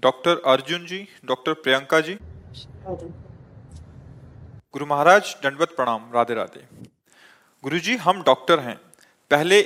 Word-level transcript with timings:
Doctor 0.00 0.42
Arjun 0.46 0.86
ji 0.86 1.08
doctor 1.24 1.54
Priyanka 1.54 2.00
ji. 2.00 2.14
Guru 4.74 4.86
Maharaj 4.86 5.34
दंडवत 5.42 5.74
प्रणाम। 5.76 6.10
राधे 6.14 6.34
राधे। 6.34 6.62
गुरु 7.64 7.78
जी 7.78 7.96
हम 7.96 8.22
डॉक्टर 8.22 8.60
हैं। 8.60 8.76
पहले 9.30 9.60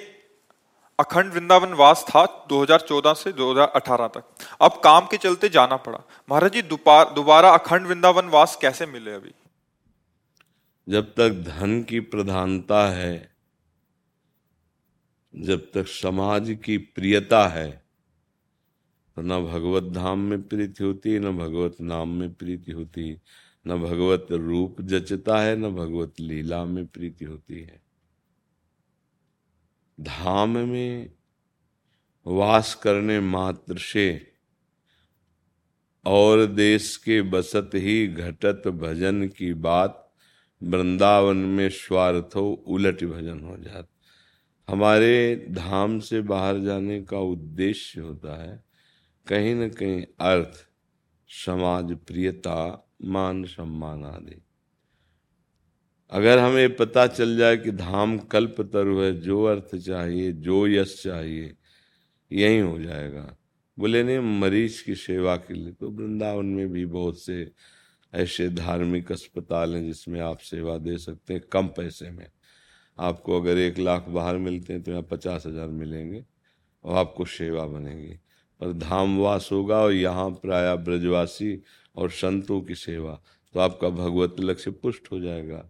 अखंड 0.99 1.33
वृंदावन 1.33 1.73
वास 1.75 2.05
था 2.09 2.25
2014 2.49 3.15
से 3.15 3.33
2018 3.33 4.09
तक। 4.09 4.25
अब 4.63 4.81
काम 4.85 5.07
के 5.07 5.17
चलते 5.17 5.49
जाना 5.49 5.77
पड़ा। 5.77 6.01
महाराज 6.31 6.53
जी 6.53 6.63
दोबारा 6.63 7.51
अखंड 7.51 7.87
वृंदावन 7.87 8.29
वास 8.29 8.57
कैसे 8.63 8.87
मिले 8.87 9.13
अभी? 9.13 9.35
जब 10.89 11.15
तक 11.15 11.31
धन 11.49 11.83
की 11.83 12.01
प्रधानता 12.01 12.87
है 12.91 13.35
जब 15.35 15.71
तक 15.75 15.87
समाज 15.87 16.57
की 16.65 16.79
प्रियता 16.79 17.47
है 17.49 17.84
न 19.19 19.45
भगवत 19.45 19.83
धाम 19.83 20.19
में 20.19 20.43
प्रीति 20.43 20.85
होती, 20.85 21.19
न 21.19 21.39
भगवत 21.39 21.77
नाम 21.81 22.09
में 22.09 22.35
प्रीति 22.35 22.73
होती। 22.73 23.21
न 23.67 23.77
भगवत 23.77 24.27
रूप 24.31 24.81
जचता 24.81 25.39
है, 25.39 25.57
न 25.57 25.71
भगवत 25.71 26.15
लीला 26.21 26.65
में 26.65 26.87
प्रीति 26.87 27.25
होती 27.25 27.61
है। 27.61 27.83
धाम 30.01 30.51
में 30.51 31.13
वास 32.27 32.75
करने 32.75 33.21
मात्र 33.21 33.79
से 33.79 34.33
और 36.05 36.47
देश 36.47 36.97
के 36.97 37.23
बसत 37.23 37.71
ही 37.75 38.07
घटत 38.07 38.63
भजन 38.69 39.29
की 39.29 39.55
बात 39.55 40.15
वृंदावन 40.63 41.37
में 41.37 41.69
स्वार्थ 41.69 42.37
उलट 42.37 43.05
भजन 43.05 43.41
हो 43.41 43.57
जात। 43.57 43.89
हमारे 44.69 45.47
धाम 45.51 45.99
से 45.99 46.21
बाहर 46.21 46.59
जाने 46.59 47.03
का 47.03 47.19
उद्देश्य 47.19 48.01
होता 48.01 48.43
है 48.43 48.64
कहीं 49.27 49.55
न 49.55 49.69
कहीं 49.71 50.03
अर्थ, 50.23 50.65
समाज, 51.31 51.93
प्रियता, 52.07 52.89
मान 53.05 53.45
सम्मान 53.47 54.05
आदि। 54.05 54.41
अगर 56.13 56.39
हमें 56.39 56.77
पता 56.77 57.07
चल 57.07 57.37
जाए 57.37 57.57
कि 57.57 57.71
धाम 57.73 58.19
कल्प 58.31 58.61
तरु 58.73 59.01
है, 59.01 59.13
जो 59.21 59.45
अर्थ 59.45 59.75
चाहिए, 59.77 60.33
जो 60.33 60.67
यश 60.69 61.03
चाहिए, 61.03 61.55
यही 62.31 62.59
हो 62.59 62.79
जाएगा। 62.81 63.37
बोले, 63.79 64.03
नहीं 64.03 64.39
मरीज़ 64.41 64.83
की 64.85 64.95
सेवा 64.95 65.37
के 65.37 65.55
लिए 65.55 65.73
तो 65.73 65.91
वृंदावन 65.91 66.47
में 66.47 66.69
भी 66.69 66.85
बहुत 66.87 67.21
से 67.21 67.51
ऐसे 68.13 68.49
धार्मिक 68.51 69.11
अस्पताल 69.13 69.75
हैं 69.75 69.85
जिसमें 69.85 70.21
आप 70.21 70.39
सेवा 70.41 70.77
दे 70.79 70.97
सकते 70.99 71.35
हैं, 71.35 71.43
कम 71.53 71.69
पैसे 71.69 72.11
में। 72.11 72.27
आपको 72.99 73.41
अगर 73.41 73.59
एक 73.59 73.79
लाख 73.79 74.09
बाहर 74.09 74.37
मिलते 74.39 74.73
हैं 74.73 74.83
तो 74.83 74.91
यहाँ 74.91 75.03
पचास 75.03 75.47
हज़ार 75.47 75.69
मिलेंगे 75.71 76.25
और 76.85 76.97
आपको 76.97 77.25
सेवा 77.27 77.67
बनेगी। 77.67 78.19
और 78.65 78.73
धामवास 78.73 79.49
होगा 79.53 79.79
और 79.79 79.93
यहाँ 79.93 80.31
प्राय 80.33 80.77
ब्रजवासी 80.79 81.57
और 81.97 82.11
संतों 82.13 82.61
की 82.61 82.75
सेवा। 82.75 83.21
तो 83.55 83.61
आपका 83.61 83.89
भगवत 83.91 84.37
लक्ष्य 84.41 84.71
पुष्ट 84.73 85.11
हो 85.13 85.21
जाएगा। 85.21 85.65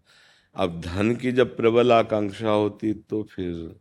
अब 0.57 0.81
धन 0.81 1.15
की 1.17 1.33
जब 1.33 1.57
प्रबल 1.57 1.93
आकांक्षा 1.93 2.51
होती 2.51 2.93
तो 2.93 3.23
फिर 3.25 3.75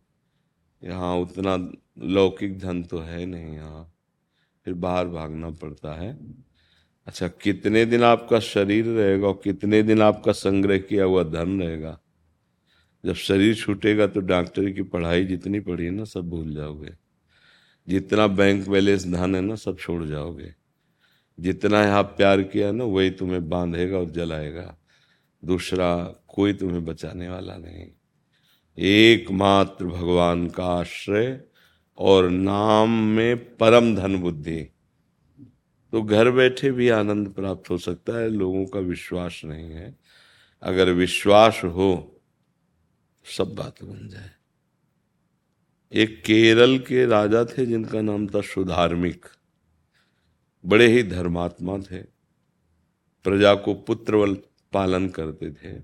यहाँ 0.82 1.14
उतना 1.16 1.56
लौकिक 2.04 2.58
धन 2.58 2.82
तो 2.82 2.98
है 2.98 3.24
नहीं 3.26 3.54
यहाँ। 3.54 3.84
फिर 4.66 4.74
बाहर 4.74 5.08
भागना 5.08 5.50
पड़ता 5.52 5.92
है। 5.92 6.16
अच्छा 7.06 7.28
कितने 7.28 7.84
दिन 7.84 8.02
आपका 8.04 8.40
शरीर 8.40 8.86
रहेगा 8.86 9.26
और 9.26 9.40
कितने 9.44 9.82
दिन 9.82 10.02
आपका 10.02 10.32
संग्रह 10.32 10.78
किया 10.78 11.04
हुआ 11.04 11.22
धन 11.24 11.60
रहेगा? 11.62 11.98
जब 13.04 13.14
शरीर 13.14 13.54
छूटेगा 13.54 14.06
तो 14.06 14.20
डॉक्टरी 14.22 14.72
की 14.72 14.82
पढ़ाई 14.82 15.24
जितनी 15.24 15.60
पढ़ी 15.60 15.84
है 15.84 15.90
ना, 15.90 16.04
सब 16.04 16.28
भूल 16.30 16.54
जाओगे। 16.54 16.92
जितना 17.88 18.26
बैंक 18.26 18.68
बैलेंस 18.68 19.06
धन 19.06 19.34
है 19.34 19.40
ना, 19.40 19.54
सब 19.54 19.78
छोड़ 19.78 20.04
जाओगे। 20.04 20.54
जितना 21.40 21.84
यहाँ 21.84 22.02
प्यार 22.02 22.42
किया 22.42 22.72
ना, 22.72 22.84
वही 22.84 23.10
तुम्हें 23.10 23.48
बांधेगा 23.48 23.98
और 23.98 24.10
जलाएगा। 24.10 24.78
दूसरा 25.44 26.04
कोई 26.28 26.52
तुम्हें 26.52 26.84
बचाने 26.84 27.28
वाला 27.28 27.56
नहीं। 27.56 27.86
एकमात्र 28.78 29.84
भगवान 29.84 30.48
का 30.48 30.64
आश्रय 30.64 31.40
और 31.98 32.30
नाम 32.30 32.90
में 32.90 33.56
परम 33.56 33.96
धन 33.96 34.16
बुद्धि। 34.16 34.70
तो 35.92 36.02
घर 36.02 36.30
बैठे 36.30 36.70
भी 36.70 36.88
आनंद 36.88 37.28
प्राप्त 37.28 37.70
हो 37.70 37.78
सकता 37.78 38.20
है, 38.20 38.28
लोगों 38.28 38.66
का 38.66 38.80
विश्वास 38.80 39.40
नहीं 39.44 39.70
है। 39.70 39.98
अगर 40.62 40.90
विश्वास 40.90 41.60
हो, 41.64 42.20
सब 43.38 43.54
बात 43.54 43.82
बन 43.82 44.08
जाए। 44.08 44.30
एक 45.94 46.22
केरल 46.24 46.78
के 46.78 47.06
राजा 47.06 47.44
थे 47.44 47.66
जिनका 47.66 48.00
नाम 48.00 48.26
था 48.26 48.40
सुधार्मिक। 48.40 49.26
बड़े 50.66 50.86
ही 50.86 51.02
धर्मात्मा 51.02 51.78
थे। 51.78 52.02
प्रजा 53.24 53.54
को 53.54 53.74
पुत्र 53.74 54.34
पालन 54.72 55.08
करते 55.08 55.50
थे। 55.50 55.82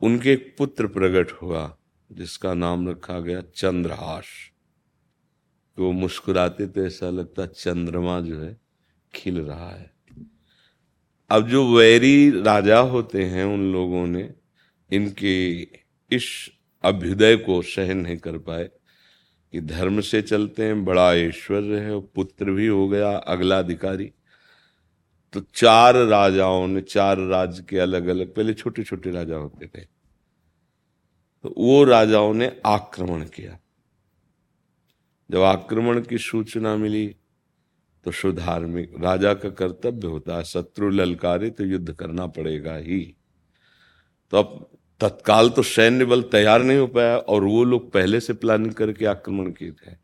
उनके 0.00 0.32
एक 0.32 0.54
पुत्र 0.58 0.86
प्रकट 0.86 1.32
हुआ, 1.32 1.78
जिसका 2.12 2.54
नाम 2.54 2.88
रखा 2.88 3.20
गया 3.20 3.42
चंद्रहास। 3.54 4.24
तो 5.76 5.84
वो 5.84 5.92
मुस्कुराते 5.92 6.66
तो 6.66 6.86
ऐसा 6.86 7.10
लगता 7.10 7.46
चंद्रमा 7.46 8.20
जो 8.20 8.40
है, 8.40 8.60
खिल 9.14 9.40
रहा 9.40 9.70
है। 9.70 9.94
अब 11.30 11.48
जो 11.48 11.76
वैरी 11.76 12.30
राजा 12.30 12.78
होते 12.78 13.24
हैं 13.24 13.44
उन 13.44 13.72
लोगों 13.72 14.06
ने, 14.06 14.34
इनके 14.92 15.62
इस 16.16 16.50
अभ्युदय 16.84 17.36
को 17.36 17.60
सहन 17.62 17.98
नहीं 17.98 18.16
कर 18.16 18.38
पाए, 18.38 18.64
कि 19.52 19.60
धर्म 19.60 20.00
से 20.00 20.22
चलते 20.22 20.64
हैं, 20.64 20.84
बड़ा 20.84 21.14
ऐश्वर्य 21.14 21.80
है 21.80 22.00
पुत्र 22.00 22.50
भी 22.50 22.66
हो 22.66 22.88
गया 22.88 23.16
अगला 23.16 23.58
अधिकारी 23.58 24.12
तो 25.32 25.40
चार 25.54 25.96
राजाओं 25.96 26.66
ने, 26.66 26.80
चार 26.80 27.18
राज्य 27.18 27.62
के 27.68 27.78
अलग 27.78 28.06
अलग 28.06 28.34
पहले 28.34 28.54
छोटे 28.54 28.82
छोटे 28.84 29.10
राजा 29.10 29.36
होते 29.36 29.66
थे। 29.66 29.84
तो 31.44 31.54
वो 31.58 31.84
राजाओं 31.84 32.34
ने 32.34 32.50
आक्रमण 32.66 33.24
किया। 33.24 33.58
जब 35.30 35.40
आक्रमण 35.40 36.00
की 36.00 36.18
सूचना 36.18 36.76
मिली 36.76 37.06
तो 38.04 38.10
सुधार्मिक, 38.10 38.94
राजा 39.00 39.32
का 39.34 39.50
कर्तव्य 39.50 40.06
होता 40.06 40.36
है, 40.36 40.44
शत्रु 40.44 40.90
ललकारे 40.90 41.50
तो 41.50 41.64
युद्ध 41.64 41.92
करना 41.92 42.26
पड़ेगा 42.26 42.76
ही। 42.76 43.00
तो 44.32 44.36
अब 44.36 44.71
तत्काल 45.02 45.48
तो 45.50 45.62
सैन्य 45.62 46.04
बल 46.04 46.22
तैयार 46.22 46.62
नहीं 46.62 46.78
हो 46.78 46.86
पाया 46.86 47.16
और 47.16 47.44
वो 47.44 47.62
लोग 47.64 47.90
पहले 47.92 48.20
से 48.20 48.32
प्लानिंग 48.32 48.72
करके 48.72 49.06
आक्रमण 49.06 49.50
किए 49.50 49.70
थे। 49.70 49.94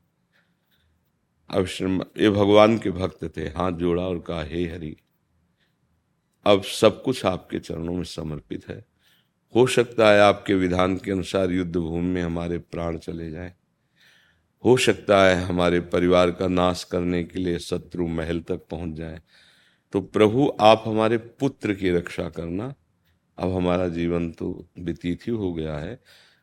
अब 1.50 1.66
ये 2.18 2.30
भगवान 2.30 2.78
के 2.78 2.90
भक्त 2.90 3.24
थे, 3.36 3.42
हाथ 3.48 3.72
जोड़ा 3.72 4.02
और 4.02 4.18
कहा, 4.18 4.42
हे 4.42 4.64
हरि, 4.64 4.96
अब 6.46 6.62
सब 6.62 7.02
कुछ 7.02 7.24
आपके 7.26 7.58
चरणों 7.58 7.94
में 7.94 8.04
समर्पित 8.04 8.68
है। 8.68 8.84
हो 9.54 9.66
सकता 9.66 10.10
है 10.10 10.20
आपके 10.20 10.54
विधान 10.54 10.96
के 10.96 11.10
अनुसार 11.10 11.50
युद्ध 11.50 11.76
भूमि 11.76 12.10
में 12.10 12.22
हमारे 12.22 12.58
प्राण 12.58 12.98
चले 12.98 13.30
जाएँ। 13.30 13.52
हो 14.64 14.76
सकता 14.76 15.22
है 15.24 15.42
हमारे 15.42 15.80
परिवार 15.80 16.30
का 16.30 16.48
नाश 16.48 16.84
करने 16.84 17.22
के 17.24 17.38
लिए 17.38 17.58
शत्रु 17.58 18.06
महल 18.08 18.40
तक 18.40 18.66
पहुँच 18.70 18.96
जाए। 18.96 19.20
तो 19.92 20.00
प्रभु, 20.00 20.52
आप 20.60 20.82
हमारे 20.86 21.18
पुत्र 21.18 21.74
की 21.74 21.90
रक्षा 21.90 22.28
करना 22.28 22.74
अब 23.38 23.52
हमारा 23.52 23.88
जीवन 23.88 24.30
तो 24.30 24.48
व्यतीत 24.78 25.26
ही 25.26 25.32
हो 25.32 25.52
गया 25.52 25.76
है। 25.76 26.00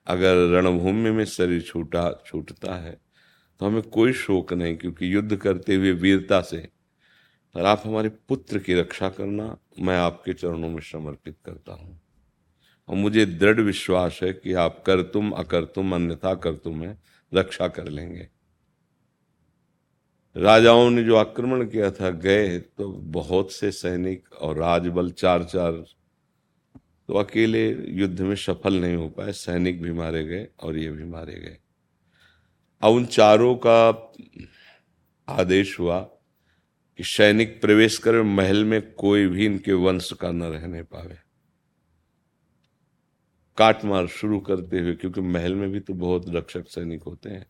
अगर 0.07 0.35
रणभूमि 0.51 1.11
में 1.11 1.25
शरीर 1.25 1.61
छूटा, 1.61 2.11
छूटता 2.25 2.75
है 2.75 2.97
तो 3.61 3.65
हमें 3.65 3.81
कोई 3.83 4.13
शोक 4.13 4.53
नहीं, 4.53 4.77
क्योंकि 4.77 5.13
युद्ध 5.15 5.35
करते 5.35 5.75
हुए 5.75 5.91
वीरता 5.93 6.41
से 6.41 6.57
पर 7.55 7.65
आप 7.65 7.81
हमारे 7.85 8.09
पुत्र 8.29 8.59
की 8.59 8.73
रक्षा 8.73 9.09
करना 9.09 9.45
मैं 9.79 9.97
आपके 9.97 10.33
चरणों 10.33 10.69
में 10.69 10.81
समर्पित 10.83 11.37
करता 11.45 11.73
हूँ। 11.73 11.99
और 12.89 12.95
मुझे 12.95 13.25
दृढ़ 13.25 13.59
विश्वास 13.61 14.19
है 14.23 14.31
कि 14.33 14.53
आप 14.53 14.83
कर 14.85 15.01
तुम, 15.03 15.31
अकर 15.31 15.65
तुम, 15.65 15.95
अन्यथा 15.95 16.33
कर 16.35 16.53
तुम 16.55 16.83
है, 16.83 16.97
रक्षा 17.31 17.67
कर 17.67 17.87
लेंगे। 17.87 18.27
राजाओं 20.35 20.89
ने 20.89 21.03
जो 21.03 21.15
आक्रमण 21.15 21.65
किया 21.65 21.89
था, 21.91 22.09
गए 22.09 22.57
तो 22.59 22.91
बहुत 23.11 23.51
से 23.51 23.71
सैनिक 23.71 24.33
और 24.33 24.57
राजबल 24.57 25.11
चार 25.13 25.43
चार 25.43 25.83
तो 27.09 27.13
अकेले 27.13 27.67
युद्ध 27.91 28.21
में 28.21 28.35
सफल 28.35 28.79
नहीं 28.81 28.95
हो 28.95 29.07
पाए, 29.09 29.31
सैनिक 29.31 29.81
भी 29.81 29.91
मारे 29.91 30.23
गए 30.25 30.47
और 30.59 30.77
ये 30.77 30.91
भी 30.91 31.05
मारे 31.05 31.33
गए। 31.33 31.57
अब 32.81 32.93
उन 32.93 33.05
चारों 33.07 33.55
का 33.65 34.13
आदेश 35.27 35.79
हुआ 35.79 35.99
कि 36.99 37.03
सैनिक 37.03 37.59
प्रवेश 37.61 37.97
करे, 37.97 38.21
महल 38.21 38.63
में 38.65 38.81
कोई 38.93 39.27
भी 39.27 39.45
इनके 39.45 39.73
वंश 39.73 40.11
का 40.13 40.31
न 40.31 40.43
रहने 40.43 40.83
पावे। 40.83 41.17
काट 43.57 43.83
मार 43.85 44.07
शुरू 44.07 44.39
करते 44.39 44.79
हुए, 44.79 44.93
क्योंकि 44.93 45.21
महल 45.21 45.55
में 45.55 45.69
भी 45.71 45.79
तो 45.79 45.93
बहुत 45.93 46.25
रक्षक 46.29 46.67
सैनिक 46.69 47.03
होते 47.03 47.29
हैं 47.29 47.45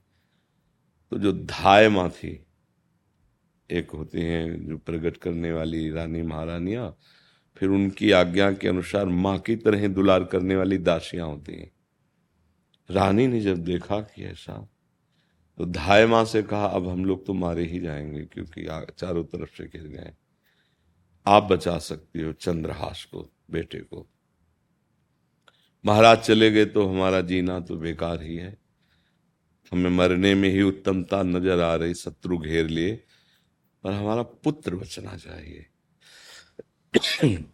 तो 1.11 1.17
जो 1.17 1.31
धाय 1.33 1.89
माथी 1.89 2.39
एक 3.69 3.91
होती 3.91 4.21
हैं 4.21 4.65
जो 4.67 4.77
प्रकट 4.77 5.17
करने 5.17 5.51
वाली 5.51 5.89
रानी 5.91 6.21
महारानियाँ 6.21 6.95
फिर 7.57 7.69
उनकी 7.69 8.11
आज्ञा 8.11 8.51
के 8.51 8.67
अनुसार 8.67 9.05
माँ 9.05 9.37
की 9.39 9.55
तरह 9.55 9.87
दुलार 9.87 10.23
करने 10.23 10.55
वाली 10.55 10.77
दासियाँ 10.77 11.27
होती 11.27 11.53
हैं। 11.53 11.71
रानी 12.89 13.27
ने 13.27 13.39
जब 13.41 13.63
देखा 13.63 13.99
कि 14.01 14.23
ऐसा 14.23 14.53
तो 15.57 15.65
धाय 15.65 16.05
माँ 16.05 16.23
से 16.25 16.41
कहा, 16.43 16.65
अब 16.65 16.87
हम 16.87 17.05
लोग 17.05 17.25
तो 17.25 17.33
मारे 17.33 17.63
ही 17.63 17.79
जाएँगे 17.79 18.23
क्योंकि 18.23 18.65
चारों 18.99 19.23
तरफ़ 19.23 19.55
से 19.57 19.65
घिर 19.65 19.87
गए 19.87 20.11
आप 21.25 21.43
बचा 21.43 21.77
सकती 21.77 22.21
हो 22.21 22.31
चंद्रहास 22.33 23.03
को, 23.03 23.29
बेटे 23.51 23.79
को। 23.79 24.05
महाराज 25.85 26.17
चले 26.17 26.51
गए 26.51 26.65
तो 26.65 26.85
हमारा 26.87 27.21
जीना 27.21 27.59
तो 27.59 27.75
बेकार 27.75 28.21
ही 28.21 28.35
है। 28.35 28.57
हमें 29.71 29.89
मरने 29.89 30.33
में 30.35 30.49
ही 30.49 30.61
उत्तमता 30.61 31.21
नज़र 31.23 31.61
आ 31.61 31.75
रही, 31.75 31.93
शत्रु 31.93 32.37
घेर 32.37 32.67
लिए, 32.67 32.95
पर 33.83 33.91
हमारा 33.91 34.23
पुत्र 34.23 34.75
बचना 34.75 35.15
चाहिए। 35.17 35.65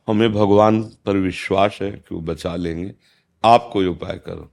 हमें 0.08 0.34
भगवान 0.34 0.84
पर 0.84 1.18
विश्वास 1.18 1.80
है 1.82 1.92
कि 1.92 2.16
वो 2.16 2.22
बचा 2.22 2.56
लेंगे। 2.56 2.96
आप 3.44 3.70
कोई 3.74 3.86
उपाय 3.86 4.18
करो। 4.18 4.52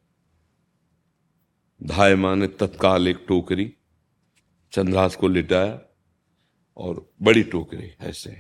धाय 1.83 2.15
माँ 2.15 2.37
ने 2.37 2.47
तत्काल 2.47 3.09
एक 3.09 3.25
टोकरी, 3.29 3.73
चंद्रास 4.73 5.17
को 5.17 5.29
लिटाया 5.29 5.81
और 6.77 7.13
बड़ी 7.23 7.43
टोकरी 7.43 7.91
ऐसे। 8.01 8.37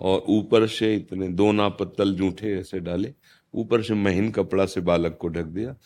और 0.00 0.24
ऊपर 0.28 0.66
से 0.66 0.96
इतने 0.96 1.28
दो 1.28 1.52
ना 1.52 1.68
पत्तल 1.68 2.14
जूठे 2.14 2.54
ऐसे 2.54 2.80
डाले, 2.80 3.14
ऊपर 3.54 3.82
से 3.82 3.94
महीन 3.94 4.30
कपड़ा 4.30 4.66
से 4.66 4.80
बालक 4.80 5.18
को 5.20 5.28
ढक 5.28 5.44
दिया 5.44 5.76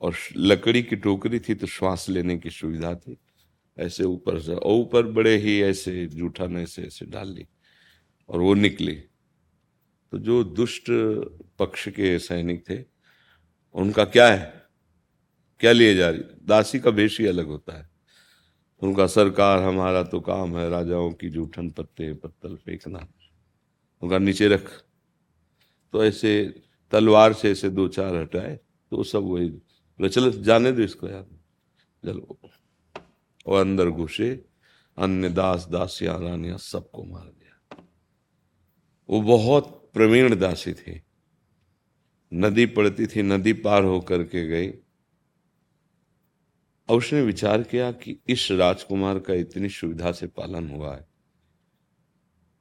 और 0.00 0.14
लकड़ी 0.36 0.82
की 0.82 0.96
टोकरी 0.96 1.40
थी 1.40 1.54
तो 1.54 1.66
श्वास 1.66 2.08
लेने 2.08 2.38
की 2.38 2.50
सुविधा 2.50 2.94
थी। 2.94 3.16
ऐसे 3.78 4.04
ऊपर 4.04 4.40
से, 4.40 4.54
और 4.54 4.72
ऊपर 4.72 5.06
बड़े 5.06 5.36
ही 5.36 5.62
ऐसे 5.62 6.06
जूठा 6.06 6.46
ने 6.46 6.62
ऐसे 6.62 6.82
ऐसे 6.82 7.06
डाल 7.06 7.28
ली 7.28 7.46
और 8.28 8.40
वो 8.40 8.54
निकली। 8.54 9.02
तो 10.12 10.18
जो 10.18 10.44
दुष्ट 10.44 10.84
पक्ष 11.58 11.88
के 11.88 12.18
सैनिक 12.18 12.70
थे, 12.70 12.84
उनका 13.74 14.04
क्या 14.04 14.28
है? 14.28 14.62
क्या 15.60 15.72
लिए 15.72 15.94
जा 15.94 16.10
रही 16.10 16.20
दासी 16.44 16.80
का 16.80 16.90
भेष 16.90 17.20
ही 17.20 17.26
अलग 17.26 17.46
होता 17.46 17.78
है। 17.78 17.90
उनका 18.82 19.06
सरकार, 19.06 19.62
हमारा 19.62 20.02
तो 20.02 20.20
काम 20.20 20.56
है 20.58 20.68
राजाओं 20.70 21.12
की 21.12 21.28
जूठन 21.30 21.70
पत्ते, 21.70 22.12
पत्तल 22.14 22.56
फेंकना। 22.56 23.06
उनका 24.02 24.18
नीचे 24.18 24.48
रख। 24.48 24.84
तो 25.92 26.04
ऐसे 26.04 26.62
तलवार 26.90 27.32
से 27.32 27.50
ऐसे 27.50 27.70
दो 27.70 27.88
चार 27.88 28.14
हटाए 28.14 28.60
तो 28.90 29.02
सब 29.02 29.22
वही 29.22 30.08
चलो 30.08 30.30
जाने 30.30 30.72
दो 30.72 30.82
इसको 30.82 31.08
यार। 31.08 31.26
चलो। 32.04 32.38
और 33.46 33.60
अंदर 33.60 33.90
घुसे, 33.90 34.44
अन्य 34.98 35.28
दास, 35.28 35.68
दासियाँ, 35.72 36.20
रानियाँ 36.20 36.58
सबको 36.58 37.04
मार 37.04 37.26
दिया। 37.26 37.84
वो 39.10 39.20
बहुत 39.22 39.81
प्रवीण 39.94 40.34
दासी 40.36 40.72
थी। 40.72 41.02
नदी 42.32 42.66
पड़ती 42.66 43.06
थी, 43.06 43.22
नदी 43.22 43.52
पार 43.52 43.84
होकर 43.84 44.22
के 44.22 44.46
गई। 44.48 44.70
और 46.88 46.98
उसने 46.98 47.22
विचार 47.22 47.62
किया 47.62 47.90
कि 47.92 48.16
इस 48.28 48.50
राजकुमार 48.50 49.18
का 49.18 49.34
इतनी 49.34 49.68
सुविधा 49.68 50.12
से 50.12 50.26
पालन 50.26 50.68
हुआ 50.70 50.94
है। 50.96 51.06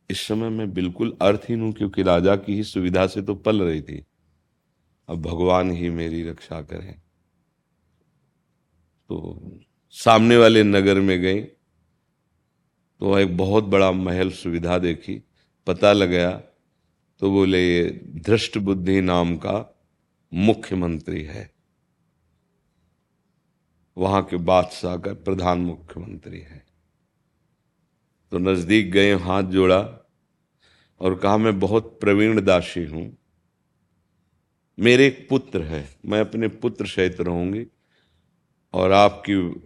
इस 0.10 0.22
समय 0.22 0.50
मैं 0.50 0.74
बिल्कुल 0.74 1.18
अर्थहीन 1.22 1.62
हूँ, 1.62 1.72
क्योंकि 1.74 2.04
राजा 2.04 2.36
की 2.36 2.56
ही 2.56 2.64
सुविधा 2.64 3.08
से 3.08 3.22
तो 3.22 3.36
पल 3.36 3.62
रही 3.62 3.82
थी। 3.82 4.04
अब 5.10 5.22
भगवान 5.22 5.72
ही 5.72 5.90
मेरी 5.90 6.24
रक्षा 6.24 6.62
करें। 6.62 6.94
तो 9.10 9.60
सामने 9.90 10.38
वाले 10.38 10.64
नगर 10.64 11.00
में 11.00 11.20
गई 11.22 11.42
तो 11.42 13.18
एक 13.20 13.38
बहुत 13.38 13.64
बड़ा 13.64 13.92
महल 13.92 14.30
सुविधा 14.32 14.78
देखी। 14.78 15.22
पता 15.68 15.94
लगाया 15.94 16.32
तो 17.22 17.32
बोले, 17.32 17.78
ये 17.78 18.02
धृष्ट 18.06 18.58
बुद्धि 18.58 19.02
नाम 19.02 19.36
का 19.36 19.84
मुख्यमंत्री 20.34 21.24
है। 21.24 21.52
वहाँ 23.98 24.24
के 24.24 24.38
बादशाह 24.38 24.98
का 24.98 25.14
प्रधान 25.14 25.60
मुख्यमंत्री 25.60 26.40
है। 26.40 26.66
तो 28.32 28.38
नज़दीक 28.38 28.92
गए, 28.92 29.14
हाथ 29.16 29.44
जोड़ा 29.44 30.10
और 31.02 31.16
कहा, 31.16 31.38
मैं 31.38 31.60
बहुत 31.60 31.98
प्रवीण 32.02 32.42
दासी 32.42 32.86
हूँ। 32.86 33.18
मेरे 34.80 35.08
एक 35.08 35.28
पुत्र 35.30 35.62
है। 35.62 35.96
मैं 36.06 36.20
अपने 36.20 36.48
पुत्र 36.48 36.86
सहित 36.86 37.22
रहूँगी 37.22 37.66
और 38.74 38.92
आपकी 38.92 39.62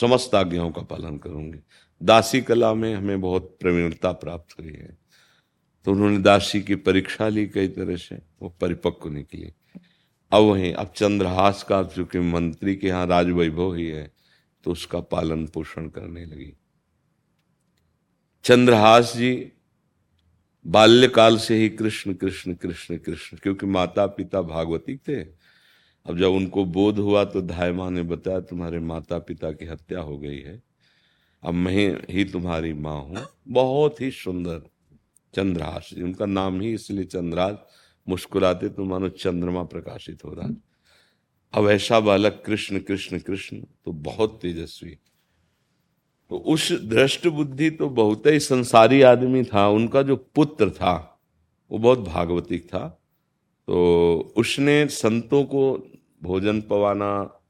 समस्त 0.00 0.34
आज्ञाओं 0.34 0.70
का 0.70 0.82
पालन 0.82 1.18
करूँगी। 1.18 1.58
दासी 2.02 2.40
कला 2.40 2.74
में 2.74 2.94
हमें 2.94 3.20
बहुत 3.20 3.56
प्रवीणता 3.60 4.12
प्राप्त 4.12 4.60
हुई 4.60 4.72
है। 4.72 5.05
तो 5.86 5.92
उन्होंने 5.92 6.18
दासी 6.18 6.60
की 6.62 6.74
परीक्षा 6.76 7.28
ली 7.28 7.46
कई 7.46 7.68
तरह 7.68 7.96
से, 7.96 8.16
वो 8.42 8.48
परिपक्व 8.60 9.08
निकली। 9.10 9.52
अब 10.32 10.42
वहीं, 10.42 10.72
अब 10.74 10.92
चंद्रहास 10.96 11.62
का, 11.62 11.82
चूँकि 11.84 12.18
मंत्री 12.20 12.74
के 12.76 12.86
यहाँ 12.86 13.06
राजवैभव 13.06 13.74
ही 13.74 13.86
है 13.86 14.10
तो 14.64 14.72
उसका 14.72 15.00
पालन 15.06 15.46
पोषण 15.46 15.88
करने 15.88 16.24
लगी। 16.26 16.52
चंद्रहास 18.44 19.16
जी 19.16 19.32
बाल्यकाल 20.64 21.36
से 21.38 21.56
ही 21.56 21.68
कृष्ण 21.70 22.14
कृष्ण 22.14 22.54
कृष्ण 22.54 22.96
कृष्ण, 22.98 23.36
क्योंकि 23.36 23.66
माता 23.68 24.06
पिता 24.08 24.42
भागवती 24.42 24.96
थे। 24.98 25.22
अब 25.22 26.18
जब 26.18 26.30
उनको 26.30 26.64
बोध 26.66 26.98
हुआ 26.98 27.24
तो 27.24 27.42
धाय 27.42 27.72
माँ 27.72 27.90
ने 27.90 28.02
बताया, 28.04 28.40
तुम्हारे 28.40 28.78
माता 28.80 29.18
पिता 29.20 29.52
की 29.52 29.66
हत्या 29.66 30.00
हो 30.00 30.18
गई 30.18 30.38
है। 30.38 30.62
अब 31.42 31.54
मैं 31.54 31.92
ही 32.10 32.24
तुम्हारी 32.24 32.72
माँ 32.74 33.00
हूँ। 33.02 33.26
बहुत 33.48 34.00
ही 34.00 34.10
सुंदर 34.12 34.62
चंद्रहास 35.36 35.90
उनका 36.02 36.26
नाम 36.26 36.60
ही 36.60 36.72
इसलिए 36.74 37.04
चंद्रास 37.06 37.58
मुस्कुराते 38.06 38.68
तो 38.68 38.84
मानो 38.84 39.08
चंद्रमा 39.08 39.62
प्रकाशित 39.64 40.24
हो 40.24 40.34
रहा। 40.34 40.48
अब 41.54 41.68
ऐसा 41.70 42.00
बालक 42.00 42.42
कृष्ण 42.46 42.78
कृष्ण 42.78 43.18
कृष्ण 43.18 43.60
तो 43.84 43.92
बहुत 43.92 44.38
तेजस्वी। 44.42 44.96
तो 46.30 46.36
उस 46.36 46.70
दृष्ट 46.84 47.26
बुद्धि 47.28 47.70
तो 47.70 47.88
बहुत 47.88 48.26
ही 48.26 48.40
संसारी 48.40 49.00
आदमी 49.02 49.42
था। 49.44 49.66
उनका 49.68 50.02
जो 50.02 50.16
पुत्र 50.34 50.70
था, 50.70 50.94
वो 51.70 51.78
बहुत 51.78 51.98
भागवतिक 51.98 52.66
था। 52.66 52.86
तो 53.68 54.34
उसने 54.36 54.86
संतों 54.86 55.42
को 55.44 55.62
भोजन 56.22 56.60
पवाना, 56.60 57.40